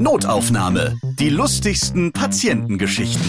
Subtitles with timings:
[0.00, 0.96] Notaufnahme.
[1.18, 3.28] Die lustigsten Patientengeschichten.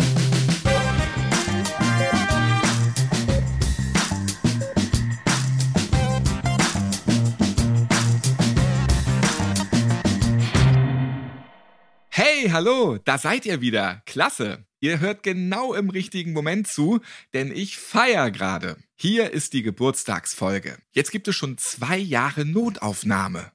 [12.10, 14.04] Hey, hallo, da seid ihr wieder.
[14.06, 14.66] Klasse.
[14.80, 17.00] Ihr hört genau im richtigen Moment zu,
[17.34, 18.78] denn ich feier gerade.
[18.96, 20.78] Hier ist die Geburtstagsfolge.
[20.92, 23.52] Jetzt gibt es schon zwei Jahre Notaufnahme.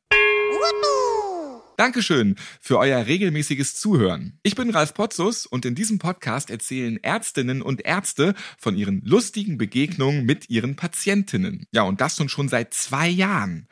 [1.77, 4.39] Dankeschön für euer regelmäßiges Zuhören.
[4.45, 9.59] Ich bin Ralf Potzus und in diesem Podcast erzählen Ärztinnen und Ärzte von ihren lustigen
[9.59, 11.67] Begegnungen mit ihren Patientinnen.
[11.73, 13.67] Ja, und das nun schon seit zwei Jahren.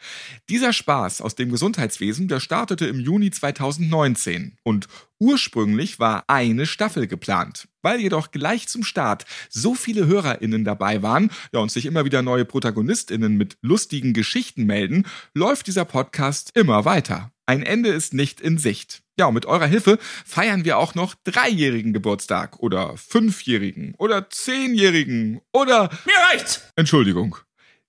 [0.48, 4.88] Dieser Spaß aus dem Gesundheitswesen, der startete im Juni 2019 und
[5.22, 7.68] Ursprünglich war eine Staffel geplant.
[7.80, 12.22] Weil jedoch gleich zum Start so viele HörerInnen dabei waren ja, und sich immer wieder
[12.22, 17.30] neue ProtagonistInnen mit lustigen Geschichten melden, läuft dieser Podcast immer weiter.
[17.46, 19.04] Ein Ende ist nicht in Sicht.
[19.16, 25.40] Ja, und mit eurer Hilfe feiern wir auch noch dreijährigen Geburtstag oder fünfjährigen oder zehnjährigen
[25.52, 25.88] oder...
[26.04, 26.62] Mir reicht's!
[26.74, 27.36] Entschuldigung.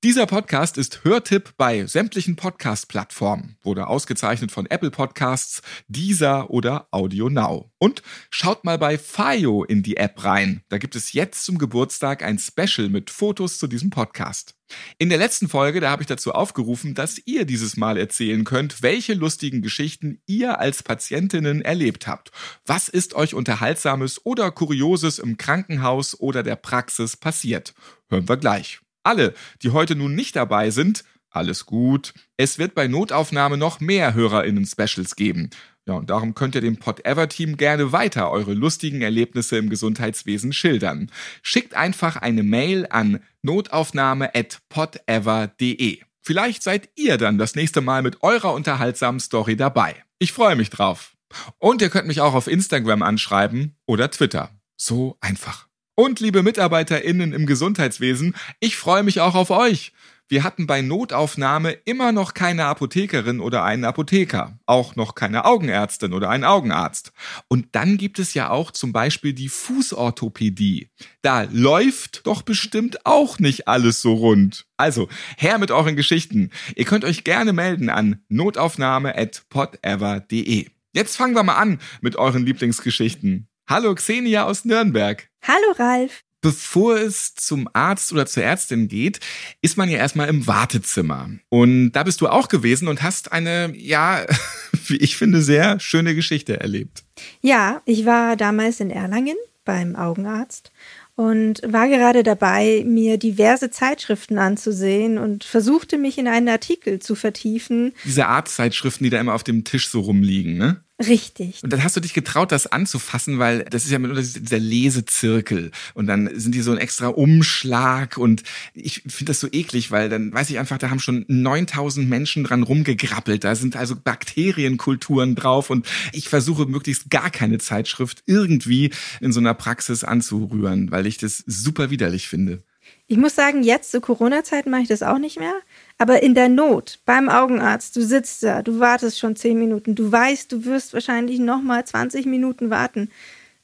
[0.04, 7.30] Dieser Podcast ist Hörtipp bei sämtlichen Podcast-Plattformen, wurde ausgezeichnet von Apple Podcasts, Deezer oder Audio
[7.30, 7.72] Now.
[7.78, 10.62] Und schaut mal bei Fayo in die App rein.
[10.68, 14.56] Da gibt es jetzt zum Geburtstag ein Special mit Fotos zu diesem Podcast.
[14.98, 18.82] In der letzten Folge, da habe ich dazu aufgerufen, dass ihr dieses Mal erzählen könnt,
[18.82, 22.32] welche lustigen Geschichten ihr als Patientinnen erlebt habt.
[22.66, 27.74] Was ist euch Unterhaltsames oder Kurioses im Krankenhaus oder der Praxis passiert?
[28.10, 28.82] Hören wir gleich.
[29.04, 32.14] Alle, die heute nun nicht dabei sind, alles gut.
[32.38, 35.50] Es wird bei Notaufnahme noch mehr HörerInnen-Specials geben.
[35.86, 41.12] Ja, und darum könnt ihr dem Pot-Ever-Team gerne weiter eure lustigen Erlebnisse im Gesundheitswesen schildern.
[41.42, 46.00] Schickt einfach eine Mail an notaufnahme.potever.de.
[46.22, 50.02] Vielleicht seid ihr dann das nächste Mal mit eurer unterhaltsamen Story dabei.
[50.20, 51.18] Ich freue mich drauf.
[51.58, 54.52] Und ihr könnt mich auch auf Instagram anschreiben oder Twitter.
[54.78, 55.68] So einfach.
[55.96, 59.94] Und liebe MitarbeiterInnen im Gesundheitswesen, ich freue mich auch auf euch.
[60.28, 66.14] Wir hatten bei Notaufnahme immer noch keine Apothekerin oder einen Apotheker, auch noch keine Augenärztin
[66.14, 67.12] oder einen Augenarzt.
[67.50, 70.90] Und dann gibt es ja auch zum Beispiel die Fußorthopädie.
[71.22, 74.66] Da läuft doch bestimmt auch nicht alles so rund.
[74.78, 76.50] Also, her mit euren Geschichten.
[76.76, 80.70] Ihr könnt euch gerne melden an notaufnahme.podever.de.
[80.96, 83.48] Jetzt fangen wir mal an mit euren Lieblingsgeschichten.
[83.66, 85.30] Hallo Xenia aus Nürnberg.
[85.42, 86.24] Hallo Ralf.
[86.42, 89.22] Bevor es zum Arzt oder zur Ärztin geht,
[89.62, 91.30] ist man ja erstmal im Wartezimmer.
[91.48, 94.26] Und da bist du auch gewesen und hast eine, ja,
[94.88, 97.06] wie ich finde, sehr schöne Geschichte erlebt.
[97.42, 100.74] Ja, ich war damals in Erlangen beim Augenarzt
[101.16, 107.16] und war gerade dabei, mir diverse Zeitschriften anzusehen und versuchte mich in einen Artikel zu
[107.16, 107.94] vertiefen.
[108.04, 110.84] Diese Arztzeitschriften, die da immer auf dem Tisch so rumliegen, ne?
[111.00, 111.64] Richtig.
[111.64, 115.72] Und dann hast du dich getraut, das anzufassen, weil das ist ja mit dieser Lesezirkel
[115.96, 118.44] und dann sind die so ein extra Umschlag und
[118.76, 122.44] ich finde das so eklig, weil dann weiß ich einfach, da haben schon 9000 Menschen
[122.44, 123.44] dran rumgegrappelt.
[123.44, 129.40] Da sind also Bakterienkulturen drauf und ich versuche möglichst gar keine Zeitschrift irgendwie in so
[129.40, 132.62] einer Praxis anzurühren, weil ich das super widerlich finde.
[133.08, 135.56] Ich muss sagen, jetzt zu Corona-Zeiten mache ich das auch nicht mehr.
[136.04, 140.12] Aber in der Not, beim Augenarzt, du sitzt da, du wartest schon zehn Minuten, du
[140.12, 143.10] weißt, du wirst wahrscheinlich nochmal 20 Minuten warten.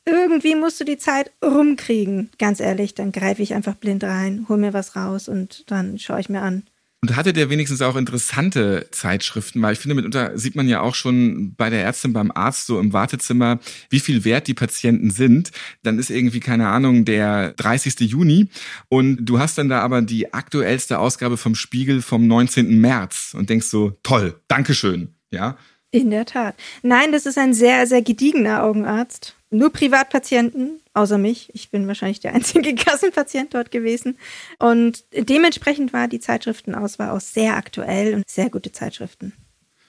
[0.06, 2.30] Irgendwie musst du die Zeit rumkriegen.
[2.40, 6.22] Ganz ehrlich, dann greife ich einfach blind rein, hol mir was raus und dann schaue
[6.22, 6.64] ich mir an.
[7.02, 9.62] Und hatte der wenigstens auch interessante Zeitschriften?
[9.62, 12.78] Weil ich finde, mitunter sieht man ja auch schon bei der Ärztin, beim Arzt so
[12.78, 15.52] im Wartezimmer, wie viel wert die Patienten sind.
[15.82, 18.02] Dann ist irgendwie, keine Ahnung, der 30.
[18.02, 18.50] Juni
[18.90, 22.82] und du hast dann da aber die aktuellste Ausgabe vom Spiegel vom 19.
[22.82, 25.58] März und denkst so, toll, Dankeschön, ja.
[25.92, 26.56] In der Tat.
[26.84, 29.36] Nein, das ist ein sehr, sehr gediegener Augenarzt.
[29.52, 31.50] Nur Privatpatienten, außer mich.
[31.54, 34.18] Ich bin wahrscheinlich der einzige Kassenpatient dort gewesen.
[34.60, 39.34] Und dementsprechend war die Zeitschriftenauswahl auch sehr aktuell und sehr gute Zeitschriften.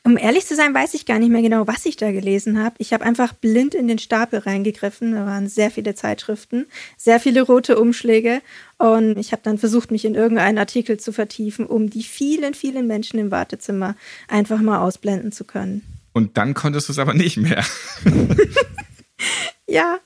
[0.03, 2.75] Um ehrlich zu sein, weiß ich gar nicht mehr genau, was ich da gelesen habe.
[2.79, 5.13] Ich habe einfach blind in den Stapel reingegriffen.
[5.13, 8.41] Da waren sehr viele Zeitschriften, sehr viele rote Umschläge.
[8.79, 12.87] Und ich habe dann versucht, mich in irgendeinen Artikel zu vertiefen, um die vielen, vielen
[12.87, 13.95] Menschen im Wartezimmer
[14.27, 15.83] einfach mal ausblenden zu können.
[16.13, 17.63] Und dann konntest du es aber nicht mehr.
[19.71, 20.01] ja,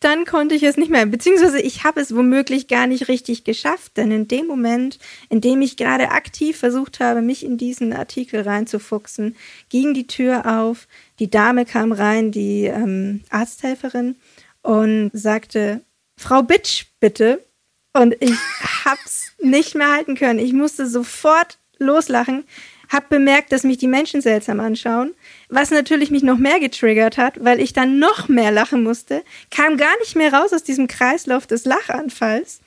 [0.00, 1.04] dann konnte ich es nicht mehr.
[1.04, 5.60] Beziehungsweise ich habe es womöglich gar nicht richtig geschafft, denn in dem Moment, in dem
[5.60, 9.36] ich gerade aktiv versucht habe, mich in diesen Artikel reinzufuchsen,
[9.68, 10.88] ging die Tür auf,
[11.18, 14.16] die Dame kam rein, die ähm, Arzthelferin,
[14.62, 15.82] und sagte,
[16.16, 17.44] Frau Bitch, bitte.
[17.92, 18.38] Und ich
[18.84, 20.38] hab's nicht mehr halten können.
[20.38, 22.44] Ich musste sofort loslachen
[22.90, 25.14] habe bemerkt, dass mich die Menschen seltsam anschauen,
[25.48, 29.76] was natürlich mich noch mehr getriggert hat, weil ich dann noch mehr lachen musste, kam
[29.76, 32.60] gar nicht mehr raus aus diesem Kreislauf des Lachanfalls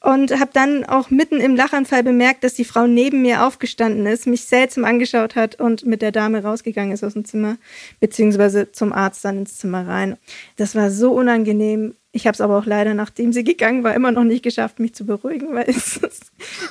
[0.00, 4.26] und habe dann auch mitten im Lachanfall bemerkt, dass die Frau neben mir aufgestanden ist,
[4.26, 7.56] mich seltsam angeschaut hat und mit der Dame rausgegangen ist aus dem Zimmer,
[8.00, 10.16] beziehungsweise zum Arzt dann ins Zimmer rein.
[10.56, 11.94] Das war so unangenehm.
[12.16, 14.94] Ich habe es aber auch leider, nachdem sie gegangen war, immer noch nicht geschafft, mich
[14.94, 16.00] zu beruhigen, weil es,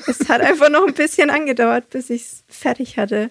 [0.07, 3.29] es hat einfach noch ein bisschen angedauert, bis ich es fertig hatte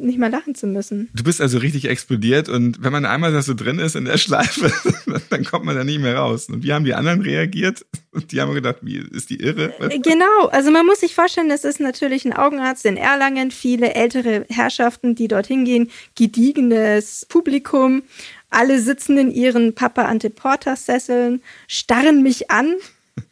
[0.00, 1.08] nicht mehr lachen zu müssen.
[1.14, 4.18] Du bist also richtig explodiert und wenn man einmal da so drin ist in der
[4.18, 4.72] Schleife,
[5.30, 6.48] dann kommt man da nicht mehr raus.
[6.48, 7.84] Und wie haben die anderen reagiert?
[8.12, 9.72] Und die haben gedacht, wie ist die irre?
[9.80, 13.94] Äh, genau, also man muss sich vorstellen, das ist natürlich ein Augenarzt in Erlangen, viele
[13.94, 18.02] ältere Herrschaften, die dorthin gehen, gediegenes Publikum.
[18.50, 22.74] Alle sitzen in ihren Papa Anteporter Sesseln, starren mich an,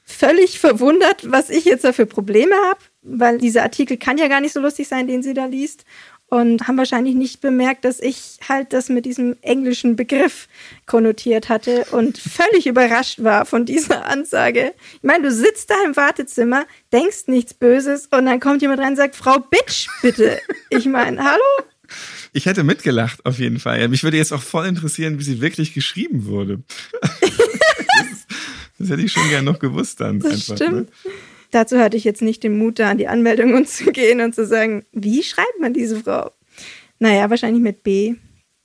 [0.04, 4.40] völlig verwundert, was ich jetzt da für Probleme habe, weil dieser Artikel kann ja gar
[4.40, 5.84] nicht so lustig sein, den sie da liest
[6.28, 10.48] und haben wahrscheinlich nicht bemerkt, dass ich halt das mit diesem englischen Begriff
[10.86, 14.74] konnotiert hatte und völlig überrascht war von dieser Ansage.
[14.94, 18.90] Ich meine, du sitzt da im Wartezimmer, denkst nichts Böses und dann kommt jemand rein
[18.90, 20.40] und sagt, Frau Bitch, bitte.
[20.70, 21.68] Ich meine, hallo?
[22.32, 23.88] Ich hätte mitgelacht, auf jeden Fall.
[23.88, 26.62] Mich würde jetzt auch voll interessieren, wie sie wirklich geschrieben wurde.
[27.00, 28.26] das,
[28.78, 30.20] das, hätte ich schon gern noch gewusst dann.
[30.20, 30.56] Das einfach, ne?
[30.56, 30.90] stimmt.
[31.04, 31.12] Ne?
[31.50, 34.46] Dazu hatte ich jetzt nicht den Mut, da an die Anmeldungen zu gehen und zu
[34.46, 36.32] sagen, wie schreibt man diese Frau?
[36.98, 38.14] Naja, wahrscheinlich mit B,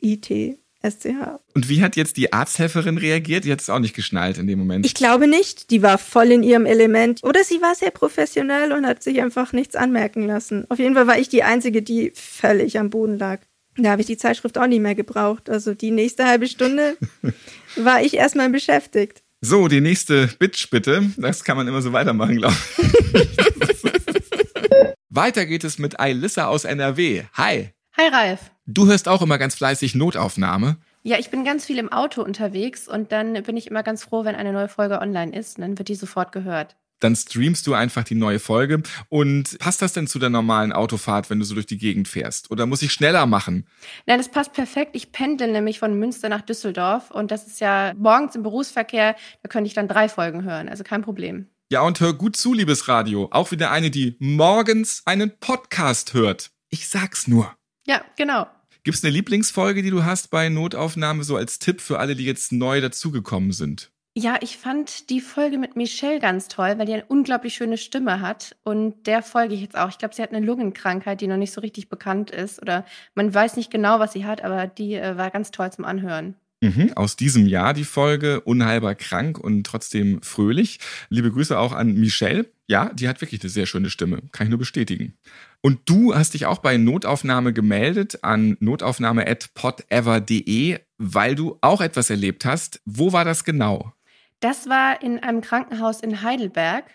[0.01, 1.39] I, T, SCH.
[1.53, 3.45] Und wie hat jetzt die Arzthelferin reagiert?
[3.45, 4.85] Die hat es auch nicht geschnallt in dem Moment.
[4.85, 5.69] Ich glaube nicht.
[5.69, 7.23] Die war voll in ihrem Element.
[7.23, 10.65] Oder sie war sehr professionell und hat sich einfach nichts anmerken lassen.
[10.69, 13.41] Auf jeden Fall war ich die Einzige, die völlig am Boden lag.
[13.77, 15.49] Da habe ich die Zeitschrift auch nicht mehr gebraucht.
[15.49, 16.97] Also die nächste halbe Stunde
[17.75, 19.23] war ich erstmal beschäftigt.
[19.41, 21.11] So, die nächste Bitch bitte.
[21.17, 23.29] Das kann man immer so weitermachen, glaube ich.
[25.09, 27.23] Weiter geht es mit Ailissa aus NRW.
[27.33, 27.69] Hi.
[27.97, 28.51] Hi Ralf.
[28.65, 30.77] Du hörst auch immer ganz fleißig Notaufnahme.
[31.03, 34.23] Ja, ich bin ganz viel im Auto unterwegs und dann bin ich immer ganz froh,
[34.23, 37.73] wenn eine neue Folge online ist und dann wird die sofort gehört dann streamst du
[37.73, 38.81] einfach die neue Folge.
[39.09, 42.49] Und passt das denn zu der normalen Autofahrt, wenn du so durch die Gegend fährst?
[42.51, 43.67] Oder muss ich schneller machen?
[44.05, 44.95] Nein, das passt perfekt.
[44.95, 49.49] Ich pendel nämlich von Münster nach Düsseldorf und das ist ja morgens im Berufsverkehr, da
[49.49, 51.47] könnte ich dann drei Folgen hören, also kein Problem.
[51.71, 53.29] Ja, und hör gut zu, liebes Radio.
[53.31, 56.51] Auch wieder eine, die morgens einen Podcast hört.
[56.69, 57.55] Ich sag's nur.
[57.87, 58.45] Ja, genau.
[58.83, 62.51] Gibt's eine Lieblingsfolge, die du hast bei Notaufnahme, so als Tipp für alle, die jetzt
[62.51, 63.91] neu dazugekommen sind?
[64.17, 68.19] Ja, ich fand die Folge mit Michelle ganz toll, weil die eine unglaublich schöne Stimme
[68.19, 68.57] hat.
[68.63, 69.87] Und der folge ich jetzt auch.
[69.87, 72.61] Ich glaube, sie hat eine Lungenkrankheit, die noch nicht so richtig bekannt ist.
[72.61, 72.85] Oder
[73.15, 76.35] man weiß nicht genau, was sie hat, aber die äh, war ganz toll zum Anhören.
[76.59, 80.79] Mhm, aus diesem Jahr die Folge Unheilbar krank und trotzdem fröhlich.
[81.09, 82.51] Liebe Grüße auch an Michelle.
[82.67, 84.23] Ja, die hat wirklich eine sehr schöne Stimme.
[84.31, 85.13] Kann ich nur bestätigen.
[85.61, 92.45] Und du hast dich auch bei Notaufnahme gemeldet an notaufnahme.podever.de, weil du auch etwas erlebt
[92.45, 92.81] hast.
[92.85, 93.93] Wo war das genau?
[94.41, 96.85] Das war in einem Krankenhaus in Heidelberg.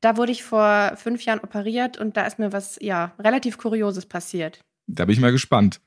[0.00, 4.06] Da wurde ich vor fünf Jahren operiert und da ist mir was, ja, relativ Kurioses
[4.06, 4.60] passiert.
[4.86, 5.80] Da bin ich mal gespannt.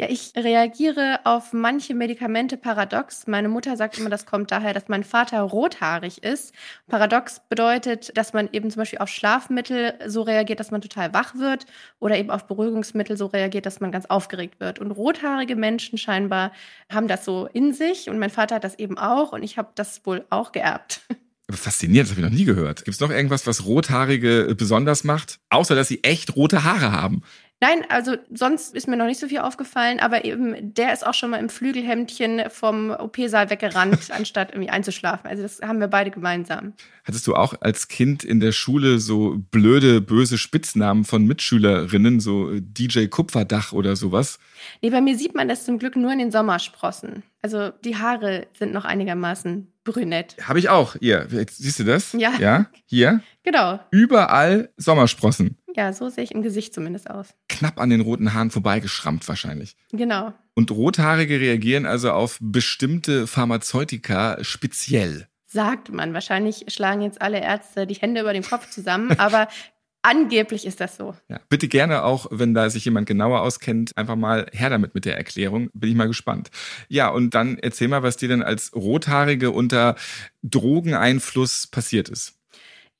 [0.00, 3.26] Ja, ich reagiere auf manche Medikamente paradox.
[3.26, 6.54] Meine Mutter sagt immer, das kommt daher, dass mein Vater rothaarig ist.
[6.88, 11.34] Paradox bedeutet, dass man eben zum Beispiel auf Schlafmittel so reagiert, dass man total wach
[11.34, 11.66] wird
[12.00, 14.78] oder eben auf Beruhigungsmittel so reagiert, dass man ganz aufgeregt wird.
[14.78, 16.52] Und rothaarige Menschen scheinbar
[16.90, 19.72] haben das so in sich und mein Vater hat das eben auch und ich habe
[19.74, 21.02] das wohl auch geerbt.
[21.50, 22.84] Faszinierend, das habe ich noch nie gehört.
[22.84, 25.38] Gibt es noch irgendwas, was Rothaarige besonders macht?
[25.50, 27.22] Außer, dass sie echt rote Haare haben.
[27.62, 31.14] Nein, also sonst ist mir noch nicht so viel aufgefallen, aber eben der ist auch
[31.14, 35.30] schon mal im Flügelhemdchen vom OP-Saal weggerannt, anstatt irgendwie einzuschlafen.
[35.30, 36.72] Also das haben wir beide gemeinsam.
[37.04, 42.50] Hattest du auch als Kind in der Schule so blöde, böse Spitznamen von Mitschülerinnen, so
[42.52, 44.40] DJ Kupferdach oder sowas?
[44.80, 47.22] Nee, bei mir sieht man das zum Glück nur in den Sommersprossen.
[47.42, 50.36] Also die Haare sind noch einigermaßen brünett.
[50.42, 50.96] Habe ich auch.
[51.00, 52.12] Hier, siehst du das?
[52.12, 52.32] Ja.
[52.38, 53.20] Ja, hier.
[53.42, 53.80] Genau.
[53.90, 55.58] Überall Sommersprossen.
[55.74, 57.28] Ja, so sehe ich im Gesicht zumindest aus.
[57.48, 59.76] Knapp an den roten Haaren vorbeigeschrammt wahrscheinlich.
[59.90, 60.32] Genau.
[60.54, 65.28] Und Rothaarige reagieren also auf bestimmte Pharmazeutika speziell.
[65.46, 66.14] Sagt man.
[66.14, 69.48] Wahrscheinlich schlagen jetzt alle Ärzte die Hände über den Kopf zusammen, aber
[70.02, 71.14] Angeblich ist das so.
[71.28, 75.04] Ja, bitte gerne auch, wenn da sich jemand genauer auskennt, einfach mal her damit mit
[75.04, 75.70] der Erklärung.
[75.74, 76.50] Bin ich mal gespannt.
[76.88, 79.94] Ja, und dann erzähl mal, was dir denn als Rothaarige unter
[80.42, 82.34] Drogeneinfluss passiert ist.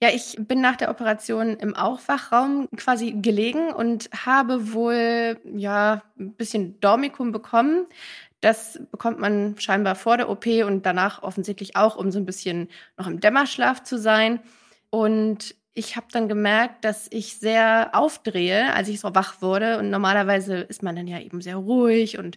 [0.00, 6.35] Ja, ich bin nach der Operation im Aufwachraum quasi gelegen und habe wohl ja ein
[6.35, 7.87] bisschen Dormikum bekommen.
[8.40, 12.68] Das bekommt man scheinbar vor der OP und danach offensichtlich auch, um so ein bisschen
[12.97, 14.40] noch im Dämmerschlaf zu sein.
[14.90, 19.79] Und ich habe dann gemerkt, dass ich sehr aufdrehe, als ich so wach wurde.
[19.79, 22.37] Und normalerweise ist man dann ja eben sehr ruhig und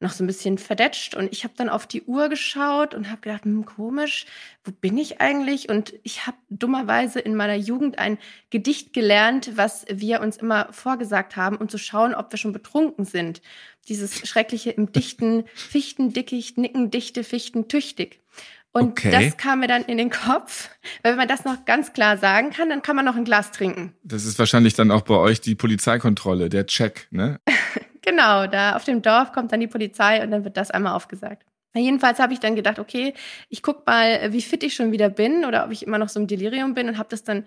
[0.00, 1.14] noch so ein bisschen verdetscht.
[1.14, 4.26] Und ich habe dann auf die Uhr geschaut und habe gedacht, hm, komisch,
[4.64, 5.68] wo bin ich eigentlich?
[5.68, 8.18] Und ich habe dummerweise in meiner Jugend ein
[8.50, 13.04] Gedicht gelernt, was wir uns immer vorgesagt haben, um zu schauen, ob wir schon betrunken
[13.04, 13.40] sind.
[13.88, 18.20] Dieses schreckliche im dichten Fichtendickicht, Nickendichte, Fichtentüchtig.
[18.76, 19.10] Und Okay.
[19.12, 20.68] das kam mir dann in den Kopf.
[21.02, 23.52] Weil wenn man das noch ganz klar sagen kann, dann kann man noch ein Glas
[23.52, 23.94] trinken.
[24.02, 27.40] Das ist wahrscheinlich dann auch bei euch die Polizeikontrolle, der Check, ne?
[28.02, 31.46] Genau, da auf dem Dorf kommt dann die Polizei und dann wird das einmal aufgesagt.
[31.74, 33.14] Jedenfalls habe ich dann gedacht, okay,
[33.48, 36.20] ich guck mal, wie fit ich schon wieder bin oder ob ich immer noch so
[36.20, 37.46] im Delirium bin und habe das dann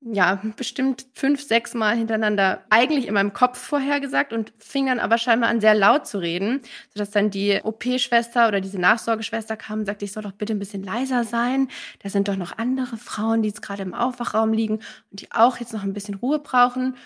[0.00, 5.18] ja bestimmt fünf, sechs Mal hintereinander eigentlich in meinem Kopf vorhergesagt und fing dann aber
[5.18, 6.60] scheinbar an sehr laut zu reden,
[6.92, 10.58] sodass dann die OP-Schwester oder diese Nachsorgeschwester kam und sagte, ich soll doch bitte ein
[10.58, 11.68] bisschen leiser sein.
[12.02, 15.58] Da sind doch noch andere Frauen, die jetzt gerade im Aufwachraum liegen und die auch
[15.58, 16.96] jetzt noch ein bisschen Ruhe brauchen.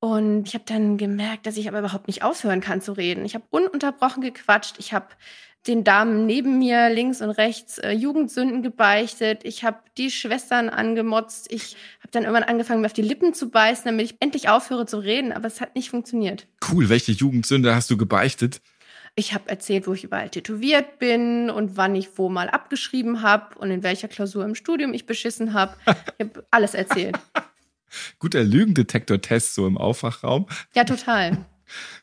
[0.00, 3.24] Und ich habe dann gemerkt, dass ich aber überhaupt nicht aufhören kann zu reden.
[3.24, 4.74] Ich habe ununterbrochen gequatscht.
[4.80, 5.06] Ich habe
[5.66, 9.42] den Damen neben mir links und rechts äh, Jugendsünden gebeichtet.
[9.44, 11.52] Ich habe die Schwestern angemotzt.
[11.52, 14.86] Ich habe dann irgendwann angefangen, mir auf die Lippen zu beißen, damit ich endlich aufhöre
[14.86, 15.32] zu reden.
[15.32, 16.46] Aber es hat nicht funktioniert.
[16.70, 18.60] Cool, welche Jugendsünde hast du gebeichtet?
[19.14, 23.58] Ich habe erzählt, wo ich überall tätowiert bin und wann ich wo mal abgeschrieben habe
[23.58, 25.76] und in welcher Klausur im Studium ich beschissen habe.
[26.18, 27.18] Ich habe alles erzählt.
[28.18, 30.46] Guter Lügendetektor-Test so im Aufwachraum.
[30.74, 31.44] Ja, total.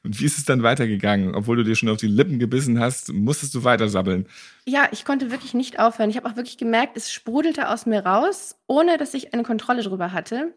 [0.03, 1.35] Und wie ist es dann weitergegangen?
[1.35, 4.27] Obwohl du dir schon auf die Lippen gebissen hast, musstest du weiter sabbeln.
[4.65, 6.09] Ja, ich konnte wirklich nicht aufhören.
[6.09, 9.83] Ich habe auch wirklich gemerkt, es sprudelte aus mir raus, ohne dass ich eine Kontrolle
[9.83, 10.53] drüber hatte.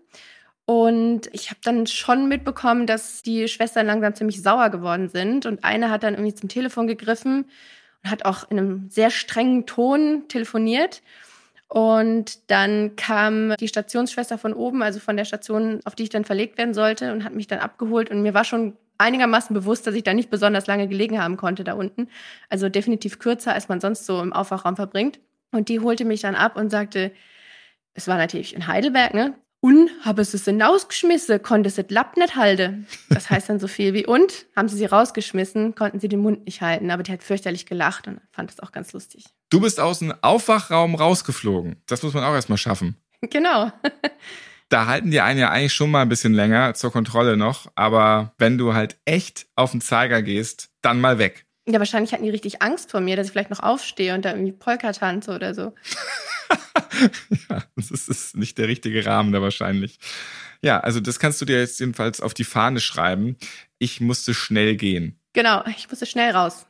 [0.64, 5.46] Und ich habe dann schon mitbekommen, dass die Schwestern langsam ziemlich sauer geworden sind.
[5.46, 7.46] Und eine hat dann irgendwie zum Telefon gegriffen
[8.04, 11.02] und hat auch in einem sehr strengen Ton telefoniert.
[11.68, 16.24] Und dann kam die Stationsschwester von oben, also von der Station, auf die ich dann
[16.24, 18.10] verlegt werden sollte, und hat mich dann abgeholt.
[18.10, 21.64] Und mir war schon einigermaßen bewusst, dass ich da nicht besonders lange gelegen haben konnte
[21.64, 22.08] da unten.
[22.48, 25.20] Also definitiv kürzer, als man sonst so im Aufwachraum verbringt.
[25.50, 27.12] Und die holte mich dann ab und sagte,
[27.94, 29.34] es war natürlich in Heidelberg, ne?
[29.60, 32.88] Und habe es es hinausgeschmissen, konnte es das Lapp nicht halten.
[33.10, 36.46] Das heißt dann so viel wie und, haben sie sie rausgeschmissen, konnten sie den Mund
[36.46, 36.90] nicht halten.
[36.90, 39.24] Aber die hat fürchterlich gelacht und fand es auch ganz lustig.
[39.50, 41.76] Du bist aus dem Aufwachraum rausgeflogen.
[41.86, 42.96] Das muss man auch erstmal schaffen.
[43.20, 43.70] Genau.
[44.72, 48.32] Da halten die einen ja eigentlich schon mal ein bisschen länger zur Kontrolle noch, aber
[48.38, 51.44] wenn du halt echt auf den Zeiger gehst, dann mal weg.
[51.68, 54.30] Ja, wahrscheinlich hatten die richtig Angst vor mir, dass ich vielleicht noch aufstehe und da
[54.30, 55.74] irgendwie Polka tanze oder so.
[57.50, 59.98] ja, das ist, nicht der richtige Rahmen da wahrscheinlich.
[60.62, 63.36] Ja, also das kannst du dir jetzt jedenfalls auf die Fahne schreiben.
[63.78, 65.20] Ich musste schnell gehen.
[65.34, 66.64] Genau, ich musste schnell raus.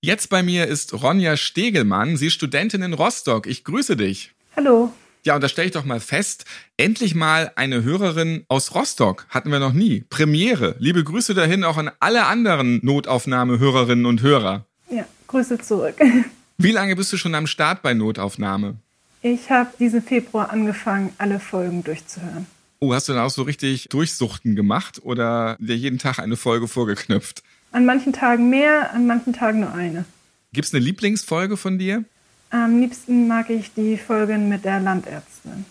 [0.00, 2.16] Jetzt bei mir ist Ronja Stegelmann.
[2.16, 3.46] Sie ist Studentin in Rostock.
[3.46, 4.32] Ich grüße dich.
[4.56, 4.90] Hallo.
[5.24, 6.44] Ja, und da stelle ich doch mal fest,
[6.76, 9.26] endlich mal eine Hörerin aus Rostock.
[9.28, 10.04] Hatten wir noch nie.
[10.10, 10.74] Premiere.
[10.80, 14.66] Liebe Grüße dahin auch an alle anderen Notaufnahme-Hörerinnen und Hörer.
[14.90, 15.94] Ja, Grüße zurück.
[16.58, 18.74] Wie lange bist du schon am Start bei Notaufnahme?
[19.22, 22.46] Ich habe diesen Februar angefangen, alle Folgen durchzuhören.
[22.80, 26.66] Oh, hast du dann auch so richtig Durchsuchten gemacht oder dir jeden Tag eine Folge
[26.66, 27.44] vorgeknüpft?
[27.70, 30.04] An manchen Tagen mehr, an manchen Tagen nur eine.
[30.52, 32.04] Gibt's eine Lieblingsfolge von dir?
[32.52, 35.64] Am liebsten mag ich die Folgen mit der Landärztin.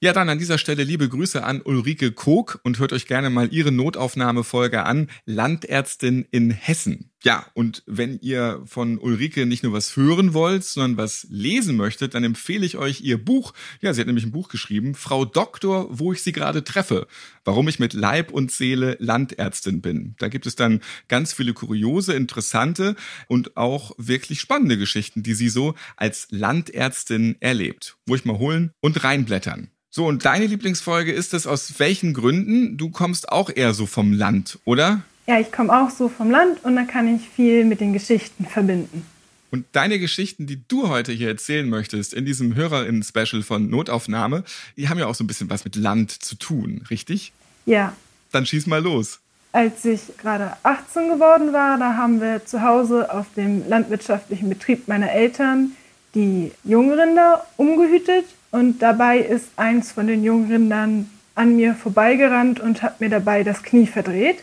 [0.00, 3.52] Ja, dann an dieser Stelle liebe Grüße an Ulrike Kog und hört euch gerne mal
[3.52, 7.10] ihre Notaufnahmefolge an, Landärztin in Hessen.
[7.24, 12.14] Ja, und wenn ihr von Ulrike nicht nur was hören wollt, sondern was lesen möchtet,
[12.14, 13.54] dann empfehle ich euch ihr Buch.
[13.80, 17.06] Ja, sie hat nämlich ein Buch geschrieben, Frau Doktor, wo ich sie gerade treffe.
[17.42, 20.14] Warum ich mit Leib und Seele Landärztin bin.
[20.18, 22.94] Da gibt es dann ganz viele kuriose, interessante
[23.26, 27.96] und auch wirklich spannende Geschichten, die sie so als Landärztin erlebt.
[28.04, 29.70] Wo ich mal holen und reinblättern.
[29.88, 32.76] So, und deine Lieblingsfolge ist es aus welchen Gründen?
[32.76, 35.04] Du kommst auch eher so vom Land, oder?
[35.26, 38.44] Ja, ich komme auch so vom Land und da kann ich viel mit den Geschichten
[38.46, 39.06] verbinden.
[39.50, 44.42] Und deine Geschichten, die du heute hier erzählen möchtest, in diesem HörerInnen-Special von Notaufnahme,
[44.76, 47.32] die haben ja auch so ein bisschen was mit Land zu tun, richtig?
[47.64, 47.94] Ja,
[48.32, 49.20] Dann schieß mal los.
[49.52, 54.88] als ich gerade 18 geworden war, da haben wir zu Hause auf dem landwirtschaftlichen Betrieb
[54.88, 55.70] meiner Eltern
[56.16, 63.00] die Jungrinder umgehütet und dabei ist eins von den Jungrindern an mir vorbeigerannt und hat
[63.00, 64.38] mir dabei das Knie verdreht.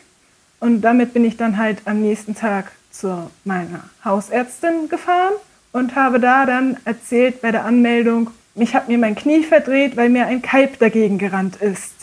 [0.62, 5.34] Und damit bin ich dann halt am nächsten Tag zu meiner Hausärztin gefahren
[5.72, 10.10] und habe da dann erzählt bei der Anmeldung, mich hat mir mein Knie verdreht, weil
[10.10, 11.94] mir ein Kalb dagegen gerannt ist.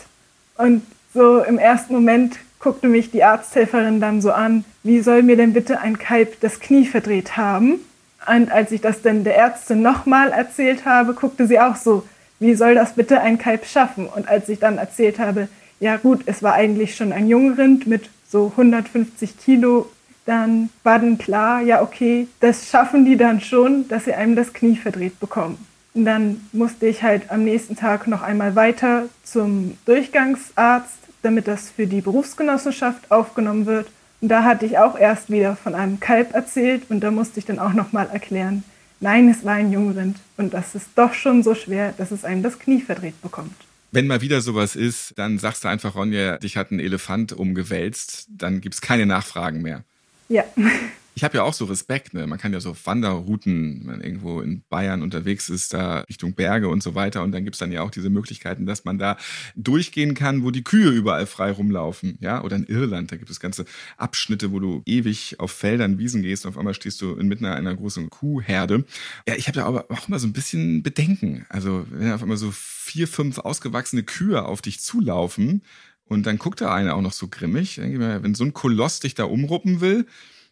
[0.56, 0.82] Und
[1.14, 5.52] so im ersten Moment guckte mich die Arzthelferin dann so an, wie soll mir denn
[5.52, 7.78] bitte ein Kalb das Knie verdreht haben?
[8.26, 12.02] Und als ich das dann der Ärztin nochmal erzählt habe, guckte sie auch so,
[12.40, 14.08] wie soll das bitte ein Kalb schaffen?
[14.08, 15.46] Und als ich dann erzählt habe,
[15.78, 19.90] ja gut, es war eigentlich schon ein Jungrind mit so 150 Kilo,
[20.26, 24.52] dann war dann klar, ja okay, das schaffen die dann schon, dass sie einem das
[24.52, 25.66] Knie verdreht bekommen.
[25.94, 31.70] Und dann musste ich halt am nächsten Tag noch einmal weiter zum Durchgangsarzt, damit das
[31.70, 33.88] für die Berufsgenossenschaft aufgenommen wird.
[34.20, 37.46] Und da hatte ich auch erst wieder von einem Kalb erzählt und da musste ich
[37.46, 38.64] dann auch noch mal erklären,
[39.00, 42.42] nein, es war ein Jungrind und das ist doch schon so schwer, dass es einem
[42.42, 43.67] das Knie verdreht bekommt.
[43.90, 48.26] Wenn mal wieder sowas ist, dann sagst du einfach, Ronja, dich hat ein Elefant umgewälzt,
[48.30, 49.84] dann gibt's keine Nachfragen mehr.
[50.28, 50.44] Ja.
[51.18, 52.28] Ich habe ja auch so Respekt, ne?
[52.28, 56.68] Man kann ja so Wanderrouten, wenn man irgendwo in Bayern unterwegs ist, da Richtung Berge
[56.68, 57.24] und so weiter.
[57.24, 59.16] Und dann gibt's dann ja auch diese Möglichkeiten, dass man da
[59.56, 62.18] durchgehen kann, wo die Kühe überall frei rumlaufen.
[62.20, 63.64] Ja, oder in Irland, da gibt es ganze
[63.96, 67.74] Abschnitte, wo du ewig auf Feldern, Wiesen gehst und auf einmal stehst du inmitten einer
[67.74, 68.84] großen Kuhherde.
[69.26, 71.46] Ja, ich habe da aber auch immer so ein bisschen Bedenken.
[71.48, 75.62] Also, wenn auf einmal so vier, fünf ausgewachsene Kühe auf dich zulaufen,
[76.04, 77.74] und dann guckt da einer auch noch so grimmig.
[77.74, 80.06] Denke ich mir, wenn so ein Koloss dich da umruppen will,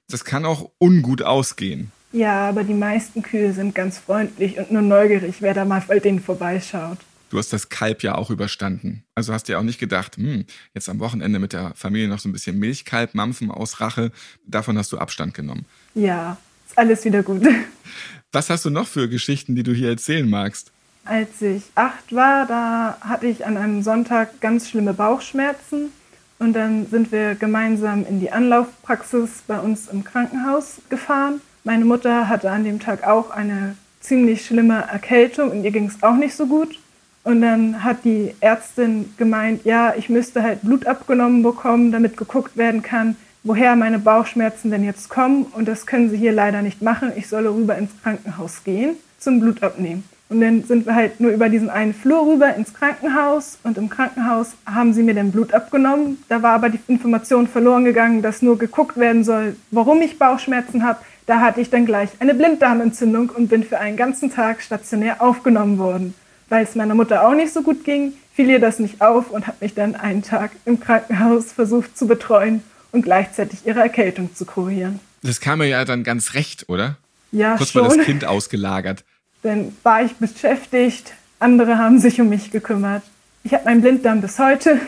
[0.08, 1.90] das kann auch ungut ausgehen.
[2.12, 5.98] Ja, aber die meisten Kühe sind ganz freundlich und nur neugierig, wer da mal bei
[5.98, 6.98] denen vorbeischaut.
[7.28, 9.02] Du hast das Kalb ja auch überstanden.
[9.16, 10.44] Also hast dir auch nicht gedacht, hm,
[10.74, 14.12] jetzt am Wochenende mit der Familie noch so ein bisschen Milchkalb mampfen aus Rache.
[14.46, 15.66] Davon hast du Abstand genommen.
[15.94, 16.36] Ja,
[16.66, 17.42] ist alles wieder gut.
[18.32, 20.70] Was hast du noch für Geschichten, die du hier erzählen magst?
[21.04, 25.90] Als ich acht war, da hatte ich an einem Sonntag ganz schlimme Bauchschmerzen
[26.38, 31.40] und dann sind wir gemeinsam in die Anlaufpraxis bei uns im Krankenhaus gefahren.
[31.64, 36.02] Meine Mutter hatte an dem Tag auch eine ziemlich schlimme Erkältung und ihr ging es
[36.02, 36.78] auch nicht so gut.
[37.24, 42.56] Und dann hat die Ärztin gemeint, ja, ich müsste halt Blut abgenommen bekommen, damit geguckt
[42.56, 45.42] werden kann, woher meine Bauchschmerzen denn jetzt kommen.
[45.44, 47.10] Und das können sie hier leider nicht machen.
[47.16, 50.04] Ich solle rüber ins Krankenhaus gehen zum Blut abnehmen.
[50.28, 53.88] Und dann sind wir halt nur über diesen einen Flur rüber ins Krankenhaus und im
[53.88, 56.18] Krankenhaus haben sie mir dann Blut abgenommen.
[56.28, 60.82] Da war aber die Information verloren gegangen, dass nur geguckt werden soll, warum ich Bauchschmerzen
[60.82, 60.98] habe.
[61.26, 65.78] Da hatte ich dann gleich eine Blinddarmentzündung und bin für einen ganzen Tag stationär aufgenommen
[65.78, 66.14] worden.
[66.48, 69.46] Weil es meiner Mutter auch nicht so gut ging, fiel ihr das nicht auf und
[69.46, 74.44] hat mich dann einen Tag im Krankenhaus versucht zu betreuen und gleichzeitig ihre Erkältung zu
[74.44, 75.00] kurieren.
[75.22, 76.96] Das kam mir ja dann ganz recht, oder?
[77.32, 77.82] Ja, Kurz schon.
[77.82, 79.04] mal das Kind ausgelagert.
[79.46, 83.04] Dann war ich beschäftigt, andere haben sich um mich gekümmert.
[83.44, 84.80] Ich habe meinen Blinddarm bis heute.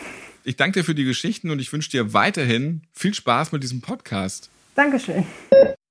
[0.42, 3.82] Ich danke dir für die Geschichten und ich wünsche dir weiterhin viel Spaß mit diesem
[3.82, 4.50] Podcast.
[4.74, 5.24] Dankeschön.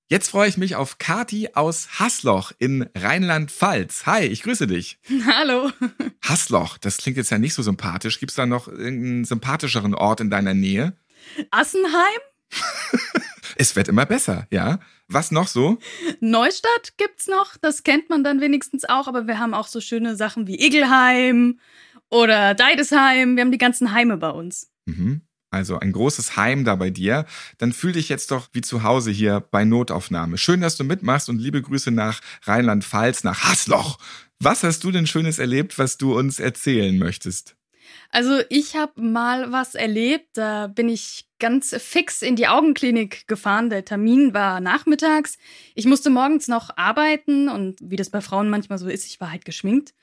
[0.09, 4.05] Jetzt freue ich mich auf Kati aus Hasloch in Rheinland-Pfalz.
[4.05, 4.99] Hi, ich grüße dich.
[5.25, 5.71] Hallo.
[6.21, 8.19] Hasloch, das klingt jetzt ja nicht so sympathisch.
[8.19, 10.91] Gibt es da noch irgendeinen sympathischeren Ort in deiner Nähe?
[11.51, 12.19] Assenheim?
[13.59, 14.79] Es wird immer besser, ja.
[15.07, 15.77] Was noch so?
[16.19, 20.15] Neustadt gibt's noch, das kennt man dann wenigstens auch, aber wir haben auch so schöne
[20.15, 21.59] Sachen wie Igelheim
[22.09, 23.35] oder Deidesheim.
[23.35, 24.71] Wir haben die ganzen Heime bei uns.
[24.85, 25.21] Mhm.
[25.49, 27.25] Also ein großes Heim da bei dir.
[27.57, 30.37] Dann fühl dich jetzt doch wie zu Hause hier bei Notaufnahme.
[30.37, 33.97] Schön, dass du mitmachst und liebe Grüße nach Rheinland-Pfalz, nach Hasloch.
[34.39, 37.56] Was hast du denn Schönes erlebt, was du uns erzählen möchtest?
[38.09, 43.69] Also ich habe mal was erlebt, da bin ich ganz fix in die Augenklinik gefahren.
[43.69, 45.37] Der Termin war nachmittags.
[45.75, 49.31] Ich musste morgens noch arbeiten und wie das bei Frauen manchmal so ist, ich war
[49.31, 49.93] halt geschminkt.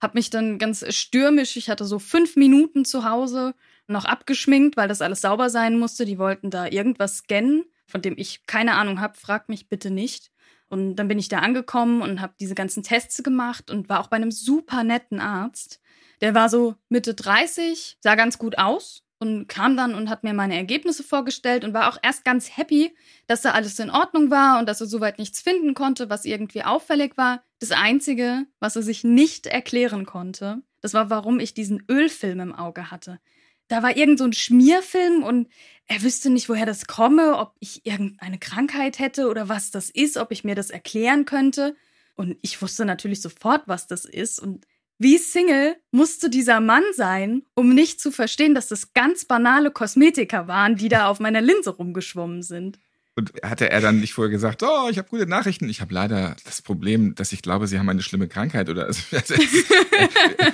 [0.00, 3.54] Hab mich dann ganz stürmisch, ich hatte so fünf Minuten zu Hause
[3.88, 6.04] noch abgeschminkt, weil das alles sauber sein musste.
[6.04, 9.18] Die wollten da irgendwas scannen, von dem ich keine Ahnung habe.
[9.18, 10.30] Frag mich bitte nicht.
[10.68, 14.08] Und dann bin ich da angekommen und habe diese ganzen Tests gemacht und war auch
[14.08, 15.80] bei einem super netten Arzt.
[16.20, 20.32] Der war so Mitte 30, sah ganz gut aus und kam dann und hat mir
[20.32, 22.94] meine Ergebnisse vorgestellt und war auch erst ganz happy,
[23.26, 26.62] dass da alles in Ordnung war und dass er soweit nichts finden konnte, was irgendwie
[26.62, 27.42] auffällig war.
[27.58, 32.54] Das Einzige, was er sich nicht erklären konnte, das war, warum ich diesen Ölfilm im
[32.54, 33.18] Auge hatte.
[33.66, 35.48] Da war irgend so ein Schmierfilm und
[35.86, 40.16] er wüsste nicht, woher das komme, ob ich irgendeine Krankheit hätte oder was das ist,
[40.16, 41.76] ob ich mir das erklären könnte.
[42.14, 44.66] Und ich wusste natürlich sofort, was das ist und
[44.98, 50.48] wie Single musste dieser Mann sein, um nicht zu verstehen, dass das ganz banale Kosmetika
[50.48, 52.78] waren, die da auf meiner Linse rumgeschwommen sind.
[53.14, 55.68] Und hatte er dann nicht vorher gesagt, oh, ich habe gute Nachrichten.
[55.68, 59.02] Ich habe leider das Problem, dass ich glaube, Sie haben eine schlimme Krankheit oder also,
[59.10, 59.34] also,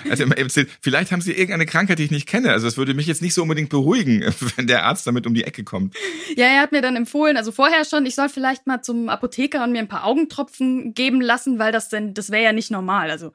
[0.09, 2.53] also erzählt, vielleicht haben Sie irgendeine Krankheit, die ich nicht kenne.
[2.53, 4.23] Also es würde mich jetzt nicht so unbedingt beruhigen,
[4.57, 5.95] wenn der Arzt damit um die Ecke kommt.
[6.37, 9.63] Ja, er hat mir dann empfohlen, also vorher schon, ich soll vielleicht mal zum Apotheker
[9.63, 13.11] und mir ein paar Augentropfen geben lassen, weil das denn, das wäre ja nicht normal.
[13.11, 13.33] Also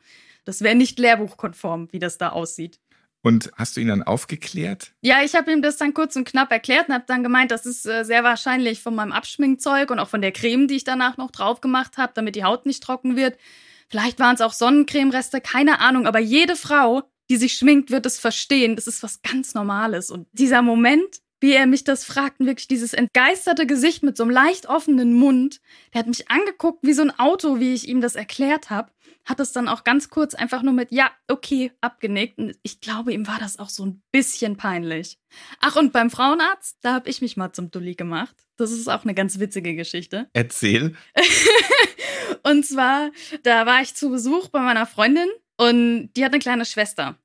[0.50, 2.80] das wäre nicht lehrbuchkonform, wie das da aussieht.
[3.22, 4.94] Und hast du ihn dann aufgeklärt?
[5.02, 7.68] Ja, ich habe ihm das dann kurz und knapp erklärt und habe dann gemeint, das
[7.68, 11.18] ist äh, sehr wahrscheinlich von meinem Abschminkzeug und auch von der Creme, die ich danach
[11.18, 13.38] noch drauf gemacht habe, damit die Haut nicht trocken wird.
[13.90, 18.18] Vielleicht waren es auch Sonnencremereste, keine Ahnung, aber jede Frau, die sich schminkt, wird es
[18.18, 18.76] verstehen.
[18.76, 20.10] Das ist was ganz Normales.
[20.10, 24.32] Und dieser Moment, wie er mich das fragt, wirklich dieses entgeisterte Gesicht mit so einem
[24.32, 25.62] leicht offenen Mund,
[25.94, 28.92] der hat mich angeguckt wie so ein Auto, wie ich ihm das erklärt habe,
[29.30, 32.40] hat es dann auch ganz kurz einfach nur mit ja, okay, abgenickt.
[32.40, 35.20] Und ich glaube, ihm war das auch so ein bisschen peinlich.
[35.62, 38.36] Ach, und beim Frauenarzt, da habe ich mich mal zum Dulli gemacht.
[38.58, 40.30] Das ist auch eine ganz witzige Geschichte.
[40.34, 40.96] Erzähl.
[42.44, 43.12] und zwar,
[43.44, 47.16] da war ich zu Besuch bei meiner Freundin und die hat eine kleine Schwester.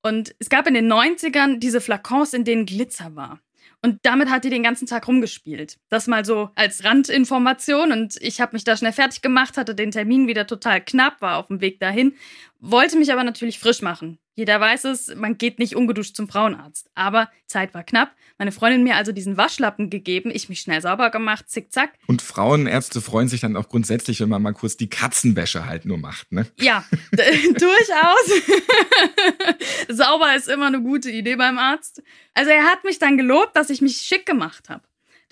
[0.00, 3.40] Und es gab in den 90ern diese Flakons, in denen Glitzer war.
[3.84, 5.78] Und damit hat die den ganzen Tag rumgespielt.
[5.88, 7.90] Das mal so als Randinformation.
[7.90, 11.38] Und ich habe mich da schnell fertig gemacht, hatte den Termin wieder total knapp, war
[11.38, 12.14] auf dem Weg dahin,
[12.60, 14.18] wollte mich aber natürlich frisch machen.
[14.34, 16.90] Jeder weiß es, man geht nicht ungeduscht zum Frauenarzt.
[16.94, 18.12] Aber Zeit war knapp.
[18.38, 21.92] Meine Freundin mir also diesen Waschlappen gegeben, ich mich schnell sauber gemacht, zickzack.
[22.06, 25.98] Und Frauenärzte freuen sich dann auch grundsätzlich, wenn man mal kurz die Katzenwäsche halt nur
[25.98, 26.46] macht, ne?
[26.58, 28.42] Ja, durchaus.
[29.88, 32.02] Sauber ist immer eine gute Idee beim Arzt.
[32.32, 34.82] Also er hat mich dann gelobt, dass ich mich schick gemacht habe.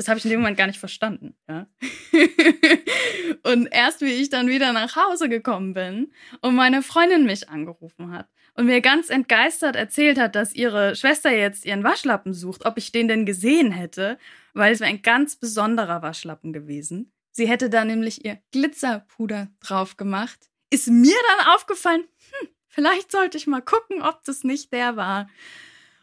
[0.01, 1.37] Das habe ich in dem Moment gar nicht verstanden.
[1.47, 1.67] Ja?
[3.43, 6.11] und erst wie ich dann wieder nach Hause gekommen bin
[6.41, 11.31] und meine Freundin mich angerufen hat und mir ganz entgeistert erzählt hat, dass ihre Schwester
[11.31, 14.17] jetzt ihren Waschlappen sucht, ob ich den denn gesehen hätte,
[14.55, 17.13] weil es wäre ein ganz besonderer Waschlappen gewesen.
[17.31, 20.49] Sie hätte da nämlich ihr Glitzerpuder drauf gemacht.
[20.71, 25.29] Ist mir dann aufgefallen, hm, vielleicht sollte ich mal gucken, ob das nicht der war.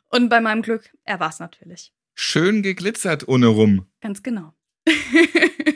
[0.10, 1.94] Und bei meinem Glück, er war es natürlich.
[2.20, 3.86] Schön geglitzert ohne rum.
[4.02, 4.54] Ganz genau.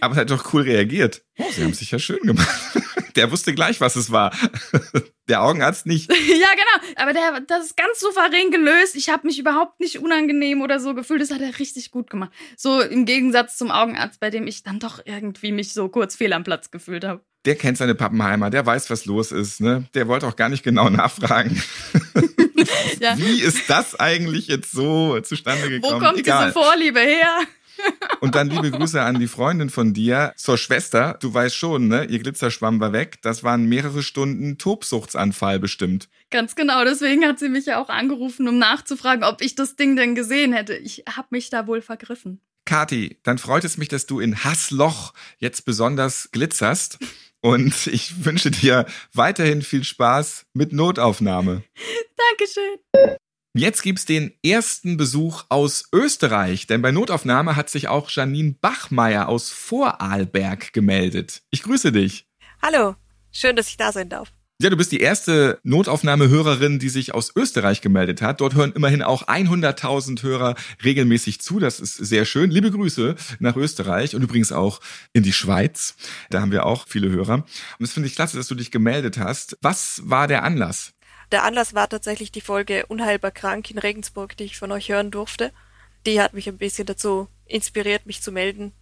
[0.02, 1.24] Aber er hat doch cool reagiert.
[1.38, 2.50] Oh, sie haben sich ja schön gemacht.
[3.16, 4.36] Der wusste gleich, was es war.
[5.30, 6.10] Der Augenarzt nicht.
[6.10, 6.94] ja, genau.
[6.96, 8.96] Aber der, das ist ganz souverän gelöst.
[8.96, 11.22] Ich habe mich überhaupt nicht unangenehm oder so gefühlt.
[11.22, 12.32] Das hat er richtig gut gemacht.
[12.58, 16.34] So im Gegensatz zum Augenarzt, bei dem ich dann doch irgendwie mich so kurz fehl
[16.34, 17.24] am Platz gefühlt habe.
[17.46, 19.62] Der kennt seine Pappenheimer, der weiß, was los ist.
[19.62, 19.88] Ne?
[19.94, 21.62] Der wollte auch gar nicht genau nachfragen.
[23.00, 23.18] ja.
[23.18, 26.02] Wie ist das eigentlich jetzt so zustande gekommen?
[26.02, 26.48] Wo kommt Egal.
[26.48, 27.40] diese Vorliebe her?
[28.20, 31.18] Und dann liebe Grüße an die Freundin von dir, zur Schwester.
[31.20, 32.06] Du weißt schon, ne?
[32.06, 33.20] Ihr Glitzerschwamm war weg.
[33.24, 36.08] Das waren mehrere Stunden Tobsuchtsanfall bestimmt.
[36.30, 36.84] Ganz genau.
[36.84, 40.54] Deswegen hat sie mich ja auch angerufen, um nachzufragen, ob ich das Ding denn gesehen
[40.54, 40.76] hätte.
[40.76, 42.42] Ich habe mich da wohl vergriffen.
[42.66, 47.00] Kati, dann freut es mich, dass du in Hassloch jetzt besonders glitzerst.
[47.42, 51.64] Und ich wünsche dir weiterhin viel Spaß mit Notaufnahme.
[52.30, 53.20] Dankeschön.
[53.54, 59.28] Jetzt gibt's den ersten Besuch aus Österreich, denn bei Notaufnahme hat sich auch Janine Bachmeier
[59.28, 61.42] aus Vorarlberg gemeldet.
[61.50, 62.28] Ich grüße dich.
[62.62, 62.96] Hallo,
[63.32, 64.32] schön, dass ich da sein darf.
[64.62, 68.42] Ja, du bist die erste Notaufnahmehörerin, die sich aus Österreich gemeldet hat.
[68.42, 71.58] Dort hören immerhin auch 100.000 Hörer regelmäßig zu.
[71.58, 72.52] Das ist sehr schön.
[72.52, 74.80] Liebe Grüße nach Österreich und übrigens auch
[75.14, 75.96] in die Schweiz.
[76.30, 77.38] Da haben wir auch viele Hörer.
[77.38, 77.48] Und
[77.80, 79.58] das finde ich klasse, dass du dich gemeldet hast.
[79.64, 80.94] Was war der Anlass?
[81.32, 85.10] Der Anlass war tatsächlich die Folge Unheilbar krank in Regensburg, die ich von euch hören
[85.10, 85.52] durfte.
[86.06, 88.74] Die hat mich ein bisschen dazu inspiriert, mich zu melden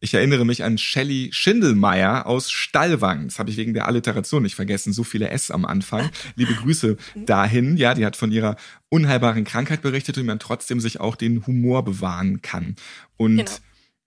[0.00, 3.28] ich erinnere mich an Shelley Schindelmeier aus Stallwang.
[3.28, 4.92] Das habe ich wegen der Alliteration nicht vergessen.
[4.92, 6.10] So viele S am Anfang.
[6.34, 7.78] Liebe Grüße dahin.
[7.78, 8.56] Ja, die hat von ihrer
[8.90, 12.76] unheilbaren Krankheit berichtet, wie man trotzdem sich auch den Humor bewahren kann.
[13.16, 13.50] Und genau.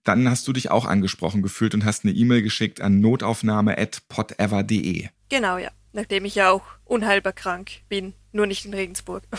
[0.04, 5.08] dann hast du dich auch angesprochen gefühlt und hast eine E-Mail geschickt an notaufnahme.potever.de.
[5.28, 5.72] Genau, ja.
[5.92, 9.24] Nachdem ich ja auch unheilbar krank bin, nur nicht in Regensburg.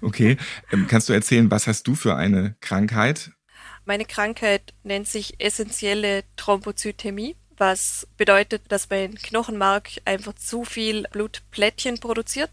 [0.00, 0.36] okay.
[0.72, 3.30] Ähm, kannst du erzählen, was hast du für eine Krankheit?
[3.84, 11.98] Meine Krankheit nennt sich essentielle Thrombozytämie, was bedeutet, dass mein Knochenmark einfach zu viel Blutplättchen
[11.98, 12.50] produziert.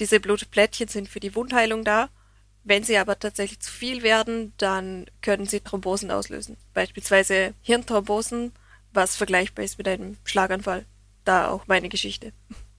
[0.00, 2.08] Diese Blutplättchen sind für die Wundheilung da.
[2.64, 6.56] Wenn sie aber tatsächlich zu viel werden, dann können sie Thrombosen auslösen.
[6.74, 8.52] Beispielsweise Hirnthrombosen,
[8.92, 10.84] was vergleichbar ist mit einem Schlaganfall.
[11.24, 12.32] Da auch meine Geschichte.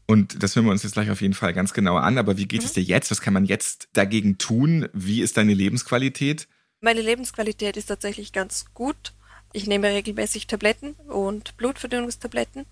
[0.05, 2.17] Und das hören wir uns jetzt gleich auf jeden Fall ganz genau an.
[2.17, 2.65] Aber wie geht mhm.
[2.65, 3.11] es dir jetzt?
[3.11, 4.87] Was kann man jetzt dagegen tun?
[4.93, 6.47] Wie ist deine Lebensqualität?
[6.83, 9.13] Meine Lebensqualität ist tatsächlich ganz gut.
[9.53, 12.65] Ich nehme regelmäßig Tabletten und Blutverdünnungstabletten,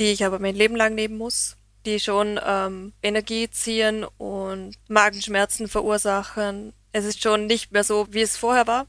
[0.00, 5.68] die ich aber mein Leben lang nehmen muss, die schon ähm, Energie ziehen und Magenschmerzen
[5.68, 6.72] verursachen.
[6.90, 8.88] Es ist schon nicht mehr so, wie es vorher war,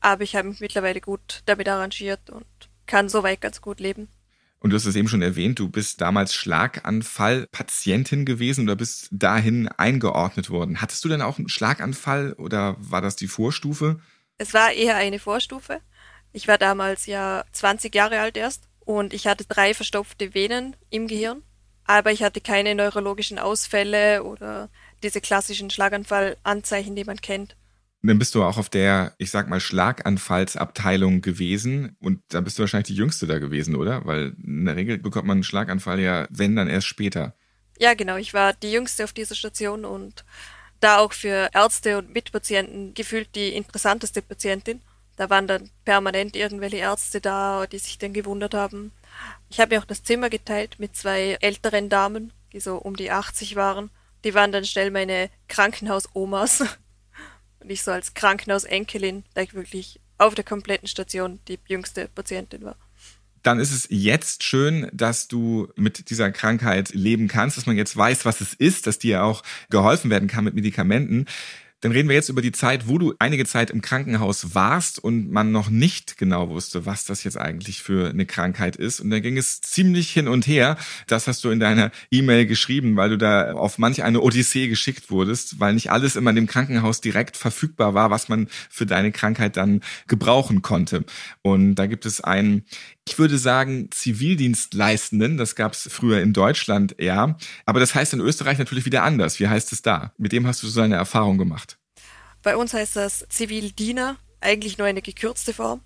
[0.00, 2.44] aber ich habe mich mittlerweile gut damit arrangiert und
[2.84, 4.10] kann soweit ganz gut leben.
[4.60, 9.68] Und du hast es eben schon erwähnt, du bist damals Schlaganfall-Patientin gewesen oder bist dahin
[9.68, 10.82] eingeordnet worden.
[10.82, 14.00] Hattest du denn auch einen Schlaganfall oder war das die Vorstufe?
[14.36, 15.80] Es war eher eine Vorstufe.
[16.32, 21.08] Ich war damals ja 20 Jahre alt erst und ich hatte drei verstopfte Venen im
[21.08, 21.42] Gehirn,
[21.84, 24.68] aber ich hatte keine neurologischen Ausfälle oder
[25.02, 27.56] diese klassischen Schlaganfallanzeichen, die man kennt.
[28.08, 32.62] Dann bist du auch auf der, ich sag mal, Schlaganfallsabteilung gewesen und da bist du
[32.62, 34.06] wahrscheinlich die Jüngste da gewesen, oder?
[34.06, 37.34] Weil in der Regel bekommt man einen Schlaganfall ja, wenn, dann erst später.
[37.78, 38.16] Ja, genau.
[38.16, 40.24] Ich war die Jüngste auf dieser Station und
[40.80, 44.80] da auch für Ärzte und Mitpatienten gefühlt die interessanteste Patientin.
[45.16, 48.92] Da waren dann permanent irgendwelche Ärzte da, die sich dann gewundert haben.
[49.50, 53.10] Ich habe mir auch das Zimmer geteilt mit zwei älteren Damen, die so um die
[53.10, 53.90] 80 waren.
[54.24, 56.64] Die waren dann schnell meine Krankenhausomas.
[57.60, 62.64] Und ich so als Krankenhausenkelin, da ich wirklich auf der kompletten Station die jüngste Patientin
[62.64, 62.76] war
[63.42, 67.96] dann ist es jetzt schön, dass du mit dieser Krankheit leben kannst, dass man jetzt
[67.96, 71.26] weiß, was es ist, dass dir auch geholfen werden kann mit Medikamenten.
[71.80, 75.30] Dann reden wir jetzt über die Zeit, wo du einige Zeit im Krankenhaus warst und
[75.30, 79.00] man noch nicht genau wusste, was das jetzt eigentlich für eine Krankheit ist.
[79.00, 80.76] Und da ging es ziemlich hin und her.
[81.06, 85.10] Das hast du in deiner E-Mail geschrieben, weil du da auf manch eine Odyssee geschickt
[85.10, 89.10] wurdest, weil nicht alles immer in dem Krankenhaus direkt verfügbar war, was man für deine
[89.12, 91.04] Krankheit dann gebrauchen konnte.
[91.42, 92.64] Und da gibt es einen
[93.10, 98.20] ich würde sagen, Zivildienstleistenden, das gab es früher in Deutschland eher, aber das heißt in
[98.20, 99.40] Österreich natürlich wieder anders.
[99.40, 100.12] Wie heißt es da?
[100.16, 101.76] Mit dem hast du so eine Erfahrung gemacht.
[102.42, 105.80] Bei uns heißt das Zivildiener, eigentlich nur eine gekürzte Form.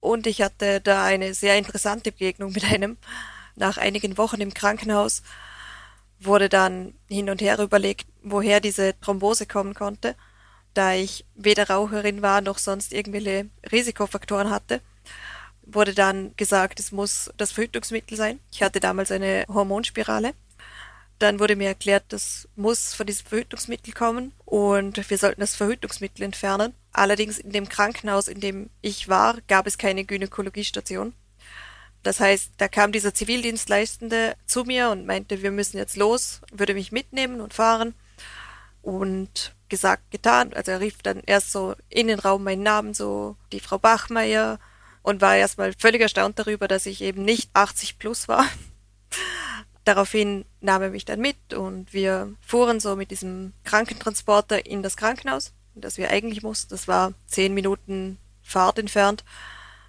[0.00, 2.96] Und ich hatte da eine sehr interessante Begegnung mit einem.
[3.56, 5.22] Nach einigen Wochen im Krankenhaus
[6.18, 10.16] wurde dann hin und her überlegt, woher diese Thrombose kommen konnte,
[10.72, 14.80] da ich weder Raucherin war noch sonst irgendwelche Risikofaktoren hatte
[15.74, 18.40] wurde dann gesagt, es muss das Verhütungsmittel sein.
[18.52, 20.34] Ich hatte damals eine Hormonspirale.
[21.18, 26.24] Dann wurde mir erklärt, das muss von diesem Verhütungsmittel kommen und wir sollten das Verhütungsmittel
[26.24, 26.72] entfernen.
[26.92, 31.12] Allerdings in dem Krankenhaus, in dem ich war, gab es keine Gynäkologiestation.
[32.02, 36.72] Das heißt, da kam dieser Zivildienstleistende zu mir und meinte, wir müssen jetzt los, würde
[36.72, 37.94] mich mitnehmen und fahren.
[38.80, 40.52] Und gesagt, getan.
[40.52, 44.58] Also er rief dann erst so in den Raum meinen Namen, so die Frau Bachmeier,
[45.02, 48.46] und war erstmal völlig erstaunt darüber, dass ich eben nicht 80 plus war.
[49.84, 54.96] Daraufhin nahm er mich dann mit und wir fuhren so mit diesem Krankentransporter in das
[54.96, 56.70] Krankenhaus, das wir eigentlich mussten.
[56.70, 59.24] Das war zehn Minuten Fahrt entfernt.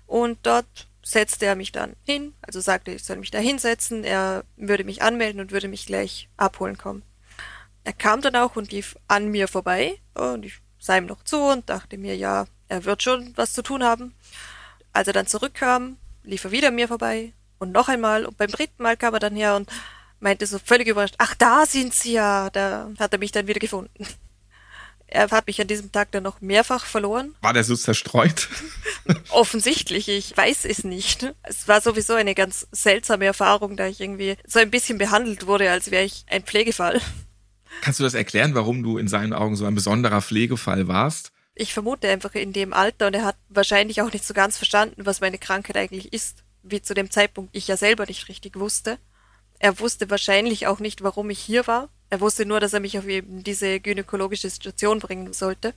[0.08, 4.44] Und dort setzte er mich dann hin, also sagte, ich soll mich da hinsetzen, er
[4.56, 7.04] würde mich anmelden und würde mich gleich abholen kommen.
[7.84, 11.40] Er kam dann auch und lief an mir vorbei und ich sah ihm noch zu
[11.40, 14.14] und dachte mir, ja, er wird schon was zu tun haben.
[14.94, 18.50] Als er dann zurückkam, lief er wieder an mir vorbei und noch einmal und beim
[18.50, 19.70] dritten Mal kam er dann her und
[20.20, 23.60] meinte so völlig überrascht, ach, da sind sie ja, da hat er mich dann wieder
[23.60, 24.06] gefunden.
[25.14, 27.36] Er hat mich an diesem Tag dann noch mehrfach verloren.
[27.42, 28.48] War der so zerstreut?
[29.30, 31.34] Offensichtlich, ich weiß es nicht.
[31.44, 35.70] Es war sowieso eine ganz seltsame Erfahrung, da ich irgendwie so ein bisschen behandelt wurde,
[35.70, 37.02] als wäre ich ein Pflegefall.
[37.82, 41.34] Kannst du das erklären, warum du in seinen Augen so ein besonderer Pflegefall warst?
[41.62, 45.06] Ich vermute einfach in dem Alter und er hat wahrscheinlich auch nicht so ganz verstanden,
[45.06, 48.98] was meine Krankheit eigentlich ist, wie zu dem Zeitpunkt ich ja selber nicht richtig wusste.
[49.60, 51.90] Er wusste wahrscheinlich auch nicht, warum ich hier war.
[52.10, 55.76] Er wusste nur, dass er mich auf eben diese gynäkologische Station bringen sollte.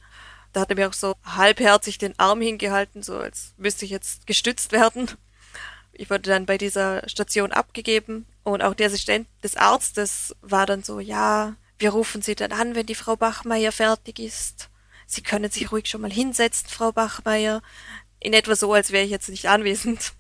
[0.55, 4.27] Da hat er mir auch so halbherzig den Arm hingehalten, so als müsste ich jetzt
[4.27, 5.11] gestützt werden.
[5.93, 10.83] Ich wurde dann bei dieser Station abgegeben und auch der Assistent des Arztes war dann
[10.83, 14.71] so, ja, wir rufen Sie dann an, wenn die Frau Bachmeier fertig ist.
[15.07, 17.63] Sie können sich ruhig schon mal hinsetzen, Frau Bachmeier.
[18.21, 20.13] In etwa so, als wäre ich jetzt nicht anwesend.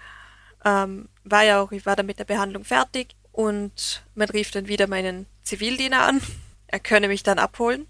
[0.64, 4.68] ähm, war ja auch, ich war dann mit der Behandlung fertig und man rief dann
[4.68, 6.20] wieder meinen Zivildiener an.
[6.66, 7.86] Er könne mich dann abholen.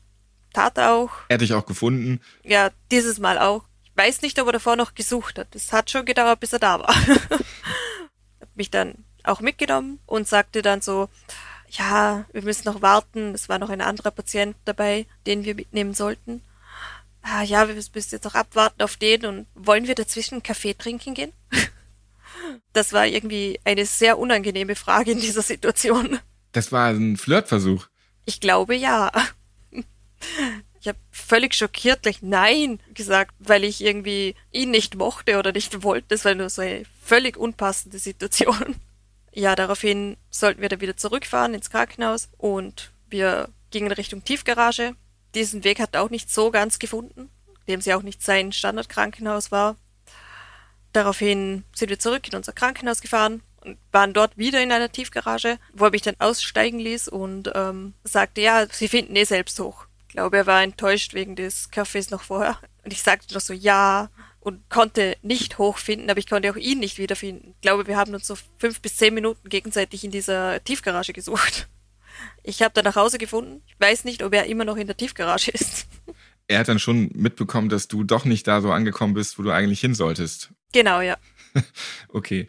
[0.53, 1.11] Tat er auch.
[1.29, 2.21] Er hat dich auch gefunden.
[2.43, 3.65] Ja, dieses Mal auch.
[3.85, 5.55] Ich weiß nicht, ob er davor noch gesucht hat.
[5.55, 6.95] Es hat schon gedauert, bis er da war.
[8.41, 11.09] hat mich dann auch mitgenommen und sagte dann so,
[11.71, 13.35] ja, wir müssen noch warten.
[13.35, 16.43] Es war noch ein anderer Patient dabei, den wir mitnehmen sollten.
[17.23, 21.15] Ah, ja, wir müssen jetzt noch abwarten auf den und wollen wir dazwischen Kaffee trinken
[21.15, 21.33] gehen?
[22.75, 26.19] Das war irgendwie eine sehr unangenehme Frage in dieser Situation.
[26.53, 27.87] Das war ein Flirtversuch.
[28.27, 29.11] Ich glaube ja.
[30.81, 35.83] Ich habe völlig schockiert gleich Nein gesagt, weil ich irgendwie ihn nicht mochte oder nicht
[35.83, 36.09] wollte.
[36.09, 38.77] Das war nur so eine völlig unpassende Situation.
[39.37, 44.95] Ja, daraufhin sollten wir dann wieder zurückfahren ins Krankenhaus und wir gingen Richtung Tiefgarage.
[45.35, 47.31] Diesen Weg hat er auch nicht so ganz gefunden,
[47.67, 49.77] dem sie auch nicht sein Standardkrankenhaus war.
[50.93, 55.59] Daraufhin sind wir zurück in unser Krankenhaus gefahren und waren dort wieder in einer Tiefgarage,
[55.73, 59.87] wo er mich dann aussteigen ließ und ähm, sagte, ja, sie finden eh selbst hoch.
[60.07, 62.61] Ich glaube, er war enttäuscht wegen des Kaffees noch vorher.
[62.85, 64.11] Und ich sagte noch so, ja,
[64.45, 67.55] und konnte nicht hochfinden, aber ich konnte auch ihn nicht wiederfinden.
[67.55, 71.69] Ich glaube, wir haben uns so fünf bis zehn Minuten gegenseitig in dieser Tiefgarage gesucht.
[72.43, 73.63] Ich habe dann nach Hause gefunden.
[73.67, 75.87] Ich weiß nicht, ob er immer noch in der Tiefgarage ist.
[76.47, 79.51] er hat dann schon mitbekommen, dass du doch nicht da so angekommen bist, wo du
[79.51, 80.51] eigentlich hin solltest.
[80.73, 81.17] Genau, ja.
[82.09, 82.47] okay.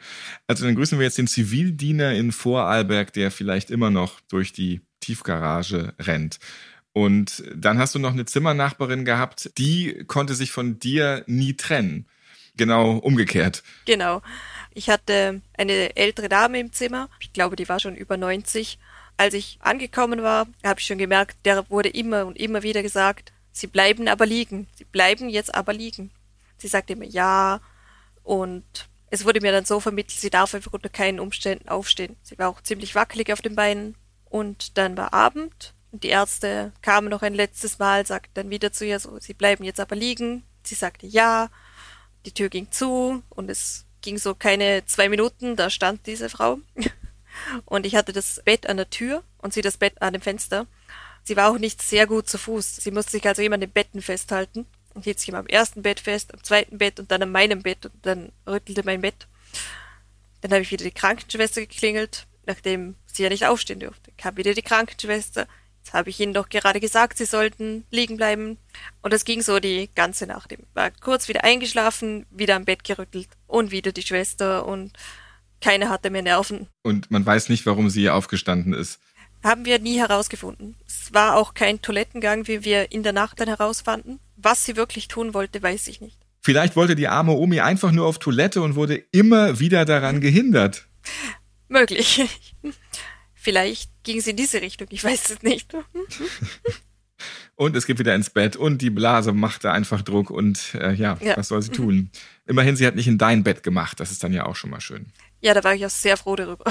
[0.47, 4.81] Also dann grüßen wir jetzt den Zivildiener in Vorarlberg, der vielleicht immer noch durch die
[4.99, 6.39] Tiefgarage rennt.
[6.95, 12.05] Und dann hast du noch eine Zimmernachbarin gehabt, die konnte sich von dir nie trennen.
[12.55, 13.63] Genau umgekehrt.
[13.84, 14.21] Genau.
[14.73, 17.10] Ich hatte eine ältere Dame im Zimmer.
[17.19, 18.79] Ich glaube, die war schon über 90.
[19.17, 23.34] Als ich angekommen war, habe ich schon gemerkt, der wurde immer und immer wieder gesagt,
[23.51, 24.67] Sie bleiben aber liegen.
[24.75, 26.12] Sie bleiben jetzt aber liegen.
[26.58, 27.60] Sie sagte immer ja
[28.23, 28.63] und
[29.10, 32.15] es wurde mir dann so vermittelt, sie darf einfach unter keinen Umständen aufstehen.
[32.23, 33.95] Sie war auch ziemlich wackelig auf den Beinen
[34.29, 38.86] und dann war Abend die Ärzte kamen noch ein letztes Mal, sagten dann wieder zu
[38.86, 40.43] ihr so, sie bleiben jetzt aber liegen.
[40.63, 41.49] Sie sagte ja.
[42.25, 46.60] Die Tür ging zu und es ging so keine zwei Minuten, da stand diese Frau.
[47.65, 50.67] Und ich hatte das Bett an der Tür und sie das Bett an dem Fenster.
[51.23, 52.77] Sie war auch nicht sehr gut zu Fuß.
[52.77, 55.81] Sie musste sich also immer an den Betten festhalten und hielt sich immer am ersten
[55.81, 59.27] Bett fest, am zweiten Bett und dann an meinem Bett und dann rüttelte mein Bett.
[60.41, 64.12] Dann habe ich wieder die Krankenschwester geklingelt, nachdem sie ja nicht aufstehen durfte.
[64.17, 65.47] Kam wieder die Krankenschwester.
[65.86, 68.58] Jetzt habe ich ihnen doch gerade gesagt, sie sollten liegen bleiben.
[69.04, 70.52] Und das ging so die ganze Nacht.
[70.52, 74.93] Ich war kurz wieder eingeschlafen, wieder am Bett gerüttelt und wieder die Schwester und
[75.62, 76.67] keiner hatte mehr Nerven.
[76.82, 79.00] Und man weiß nicht, warum sie aufgestanden ist.
[79.43, 80.76] Haben wir nie herausgefunden.
[80.88, 84.19] Es war auch kein Toilettengang, wie wir in der Nacht dann herausfanden.
[84.38, 86.17] Was sie wirklich tun wollte, weiß ich nicht.
[86.41, 90.88] Vielleicht wollte die arme Omi einfach nur auf Toilette und wurde immer wieder daran gehindert.
[91.67, 92.26] Möglich.
[93.45, 95.71] Vielleicht ging sie in diese Richtung, ich weiß es nicht.
[97.55, 101.19] und es geht wieder ins Bett und die Blase machte einfach Druck und äh, ja,
[101.21, 102.10] ja, was soll sie tun?
[102.47, 104.81] Immerhin, sie hat nicht in dein Bett gemacht, das ist dann ja auch schon mal
[104.81, 105.13] schön.
[105.41, 106.65] Ja, da war ich auch sehr froh darüber.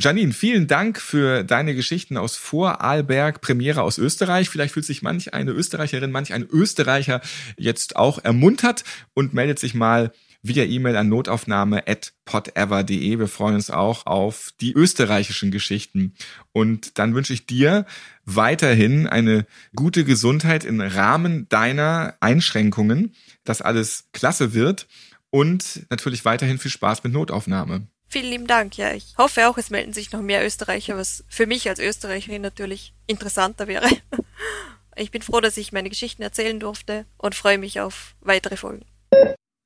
[0.00, 4.50] Janine, vielen Dank für deine Geschichten aus Vorarlberg, Premiere aus Österreich.
[4.50, 7.20] Vielleicht fühlt sich manch eine Österreicherin, manch ein Österreicher
[7.56, 8.82] jetzt auch ermuntert
[9.14, 10.10] und meldet sich mal
[10.42, 13.18] via E-Mail an notaufnahme.podever.de.
[13.18, 16.14] Wir freuen uns auch auf die österreichischen Geschichten.
[16.52, 17.86] Und dann wünsche ich dir
[18.24, 24.86] weiterhin eine gute Gesundheit im Rahmen deiner Einschränkungen, dass alles klasse wird
[25.30, 27.86] und natürlich weiterhin viel Spaß mit Notaufnahme.
[28.08, 28.76] Vielen lieben Dank.
[28.76, 32.42] Ja, ich hoffe auch, es melden sich noch mehr Österreicher, was für mich als Österreicherin
[32.42, 33.88] natürlich interessanter wäre.
[34.98, 38.86] Ich bin froh, dass ich meine Geschichten erzählen durfte und freue mich auf weitere Folgen.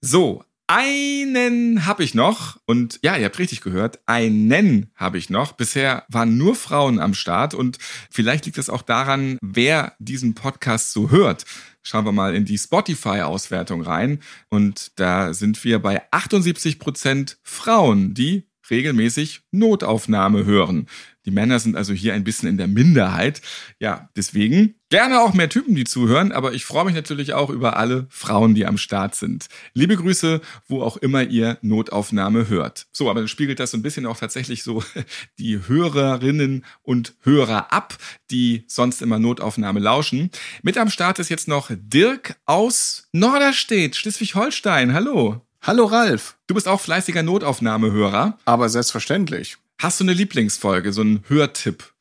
[0.00, 5.50] So, einen habe ich noch und ja, ihr habt richtig gehört, einen habe ich noch.
[5.50, 7.78] Bisher waren nur Frauen am Start und
[8.09, 11.44] vielleicht liegt es auch daran, wer diesen Podcast so hört.
[11.83, 18.14] Schauen wir mal in die Spotify-Auswertung rein und da sind wir bei 78 Prozent Frauen,
[18.14, 20.87] die regelmäßig Notaufnahme hören.
[21.26, 23.42] Die Männer sind also hier ein bisschen in der Minderheit.
[23.78, 27.76] Ja, deswegen gerne auch mehr Typen, die zuhören, aber ich freue mich natürlich auch über
[27.76, 29.46] alle Frauen, die am Start sind.
[29.74, 32.87] Liebe Grüße, wo auch immer ihr Notaufnahme hört.
[32.92, 34.83] So, aber dann spiegelt das so ein bisschen auch tatsächlich so
[35.38, 37.98] die Hörerinnen und Hörer ab,
[38.30, 40.30] die sonst immer Notaufnahme lauschen.
[40.62, 44.94] Mit am Start ist jetzt noch Dirk aus Norderstedt, Schleswig-Holstein.
[44.94, 45.46] Hallo.
[45.62, 46.38] Hallo Ralf.
[46.46, 48.38] Du bist auch fleißiger Notaufnahmehörer.
[48.46, 49.59] Aber selbstverständlich.
[49.80, 51.94] Hast du eine Lieblingsfolge, so einen Hörtipp?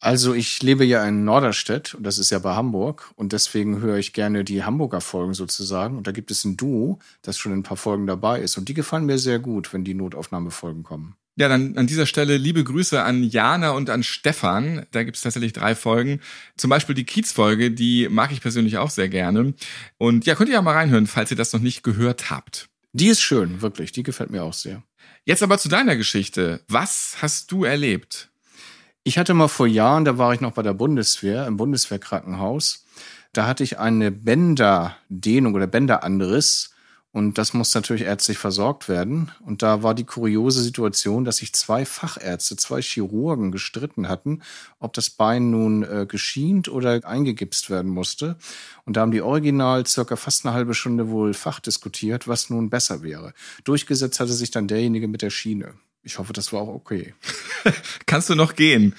[0.00, 3.98] Also ich lebe ja in Norderstedt und das ist ja bei Hamburg und deswegen höre
[3.98, 7.60] ich gerne die Hamburger Folgen sozusagen und da gibt es ein Duo, das schon in
[7.60, 11.14] ein paar Folgen dabei ist und die gefallen mir sehr gut, wenn die Notaufnahmefolgen kommen.
[11.36, 14.86] Ja, dann an dieser Stelle liebe Grüße an Jana und an Stefan.
[14.90, 16.18] Da gibt es tatsächlich drei Folgen.
[16.56, 19.54] Zum Beispiel die Kiez-Folge, die mag ich persönlich auch sehr gerne.
[19.98, 22.68] Und ja, könnt ihr ja mal reinhören, falls ihr das noch nicht gehört habt.
[22.92, 23.92] Die ist schön, wirklich.
[23.92, 24.82] Die gefällt mir auch sehr.
[25.30, 26.60] Jetzt aber zu deiner Geschichte.
[26.66, 28.30] Was hast du erlebt?
[29.04, 32.84] Ich hatte mal vor Jahren, da war ich noch bei der Bundeswehr, im Bundeswehrkrankenhaus.
[33.32, 36.69] Da hatte ich eine Bänderdehnung oder Bänderanriss
[37.12, 39.32] und das muss natürlich ärztlich versorgt werden.
[39.44, 44.42] Und da war die kuriose Situation, dass sich zwei Fachärzte, zwei Chirurgen gestritten hatten,
[44.78, 48.36] ob das Bein nun äh, geschient oder eingegipst werden musste.
[48.84, 53.02] Und da haben die original circa fast eine halbe Stunde wohl fachdiskutiert, was nun besser
[53.02, 53.34] wäre.
[53.64, 55.74] Durchgesetzt hatte sich dann derjenige mit der Schiene.
[56.04, 57.14] Ich hoffe, das war auch okay.
[58.06, 58.94] Kannst du noch gehen?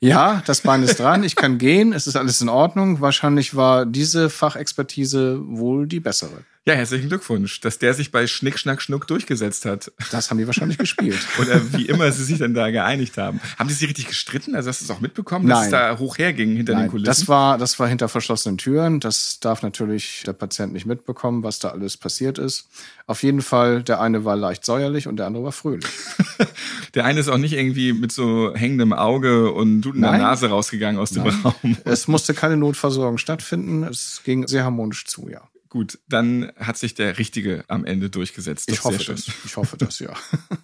[0.00, 3.00] Ja, das Bein ist dran, ich kann gehen, es ist alles in Ordnung.
[3.00, 6.44] Wahrscheinlich war diese Fachexpertise wohl die bessere.
[6.66, 9.92] Ja, herzlichen Glückwunsch, dass der sich bei Schnick, Schnack, Schnuck durchgesetzt hat.
[10.10, 11.18] Das haben die wahrscheinlich gespielt.
[11.38, 13.38] Oder wie immer sie sich dann da geeinigt haben.
[13.58, 14.54] Haben die sich richtig gestritten?
[14.54, 15.64] Also hast du es auch mitbekommen, dass Nein.
[15.66, 17.04] es da hoch herging hinter Nein, den Kulissen?
[17.04, 18.98] das war, das war hinter verschlossenen Türen.
[18.98, 22.66] Das darf natürlich der Patient nicht mitbekommen, was da alles passiert ist.
[23.06, 25.84] Auf jeden Fall, der eine war leicht säuerlich und der andere war fröhlich.
[26.94, 30.22] der eine ist auch nicht irgendwie mit so hängendem Auge und blutender Nein.
[30.22, 31.76] Nase rausgegangen aus dem Raum.
[31.84, 33.82] Es musste keine Notversorgung stattfinden.
[33.82, 35.42] Es ging sehr harmonisch zu, ja.
[35.74, 38.68] Gut, dann hat sich der Richtige am Ende durchgesetzt.
[38.68, 39.26] Das Ich hoffe das.
[39.44, 40.14] Ich hoffe das, ja.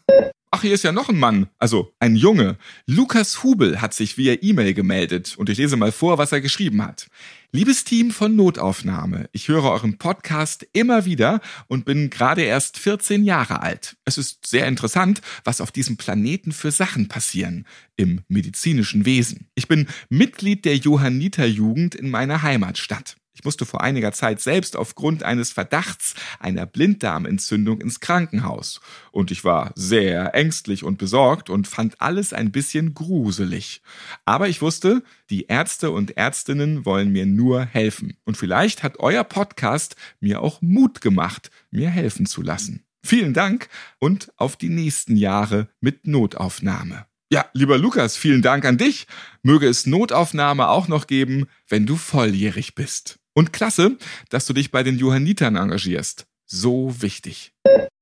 [0.52, 2.58] Ach, hier ist ja noch ein Mann, also ein Junge.
[2.86, 6.84] Lukas Hubel hat sich via E-Mail gemeldet und ich lese mal vor, was er geschrieben
[6.84, 7.08] hat.
[7.50, 13.24] Liebes Team von Notaufnahme, ich höre euren Podcast immer wieder und bin gerade erst 14
[13.24, 13.96] Jahre alt.
[14.04, 19.48] Es ist sehr interessant, was auf diesem Planeten für Sachen passieren im medizinischen Wesen.
[19.56, 23.16] Ich bin Mitglied der Johanniterjugend in meiner Heimatstadt.
[23.40, 28.82] Ich musste vor einiger Zeit selbst aufgrund eines Verdachts einer Blinddarmentzündung ins Krankenhaus.
[29.12, 33.80] Und ich war sehr ängstlich und besorgt und fand alles ein bisschen gruselig.
[34.26, 38.18] Aber ich wusste, die Ärzte und Ärztinnen wollen mir nur helfen.
[38.24, 42.84] Und vielleicht hat euer Podcast mir auch Mut gemacht, mir helfen zu lassen.
[43.02, 43.70] Vielen Dank
[44.00, 47.06] und auf die nächsten Jahre mit Notaufnahme.
[47.32, 49.06] Ja, lieber Lukas, vielen Dank an dich.
[49.42, 53.19] Möge es Notaufnahme auch noch geben, wenn du volljährig bist.
[53.34, 53.96] Und klasse,
[54.28, 56.26] dass du dich bei den Johannitern engagierst.
[56.46, 57.52] So wichtig.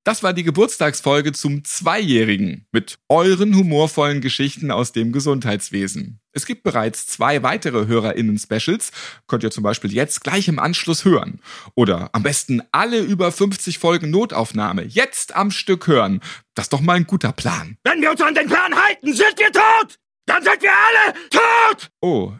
[0.08, 6.20] Das war die Geburtstagsfolge zum Zweijährigen mit euren humorvollen Geschichten aus dem Gesundheitswesen.
[6.32, 8.90] Es gibt bereits zwei weitere HörerInnen-Specials,
[9.26, 11.42] könnt ihr zum Beispiel jetzt gleich im Anschluss hören.
[11.74, 16.20] Oder am besten alle über 50 Folgen Notaufnahme jetzt am Stück hören.
[16.54, 17.76] Das ist doch mal ein guter Plan.
[17.84, 19.98] Wenn wir uns an den Plan halten, sind wir tot!
[20.24, 21.90] Dann sind wir alle tot!
[22.00, 22.32] Oh,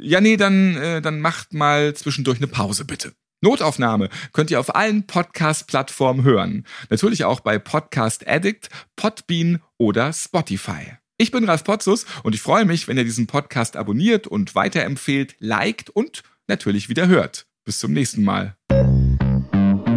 [0.00, 3.12] ja, nee, dann, äh, dann macht mal zwischendurch eine Pause, bitte.
[3.42, 6.66] Notaufnahme könnt ihr auf allen Podcast-Plattformen hören.
[6.90, 10.98] Natürlich auch bei Podcast Addict, Podbean oder Spotify.
[11.16, 15.36] Ich bin Ralf Potzus und ich freue mich, wenn ihr diesen Podcast abonniert und weiterempfehlt,
[15.38, 17.46] liked und natürlich wieder hört.
[17.64, 18.56] Bis zum nächsten Mal.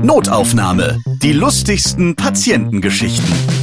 [0.04, 1.00] Notaufnahme.
[1.22, 3.63] Die lustigsten Patientengeschichten.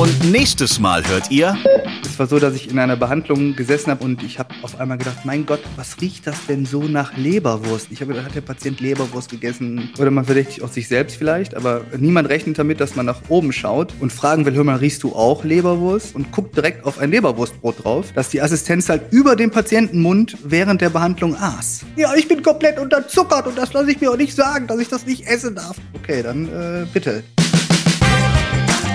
[0.00, 1.56] Und nächstes Mal hört ihr...
[2.04, 4.98] Es war so, dass ich in einer Behandlung gesessen habe und ich habe auf einmal
[4.98, 7.86] gedacht, mein Gott, was riecht das denn so nach Leberwurst?
[7.90, 9.88] Ich habe gedacht, hat der Patient Leberwurst gegessen?
[9.98, 13.50] Oder man verdächtigt auch sich selbst vielleicht, aber niemand rechnet damit, dass man nach oben
[13.50, 16.14] schaut und fragen will, hör mal, riechst du auch Leberwurst?
[16.14, 20.82] Und guckt direkt auf ein Leberwurstbrot drauf, dass die Assistenz halt über den Patientenmund während
[20.82, 21.86] der Behandlung aß.
[21.96, 24.88] Ja, ich bin komplett unterzuckert und das lasse ich mir auch nicht sagen, dass ich
[24.88, 25.76] das nicht essen darf.
[25.94, 27.22] Okay, dann äh, bitte.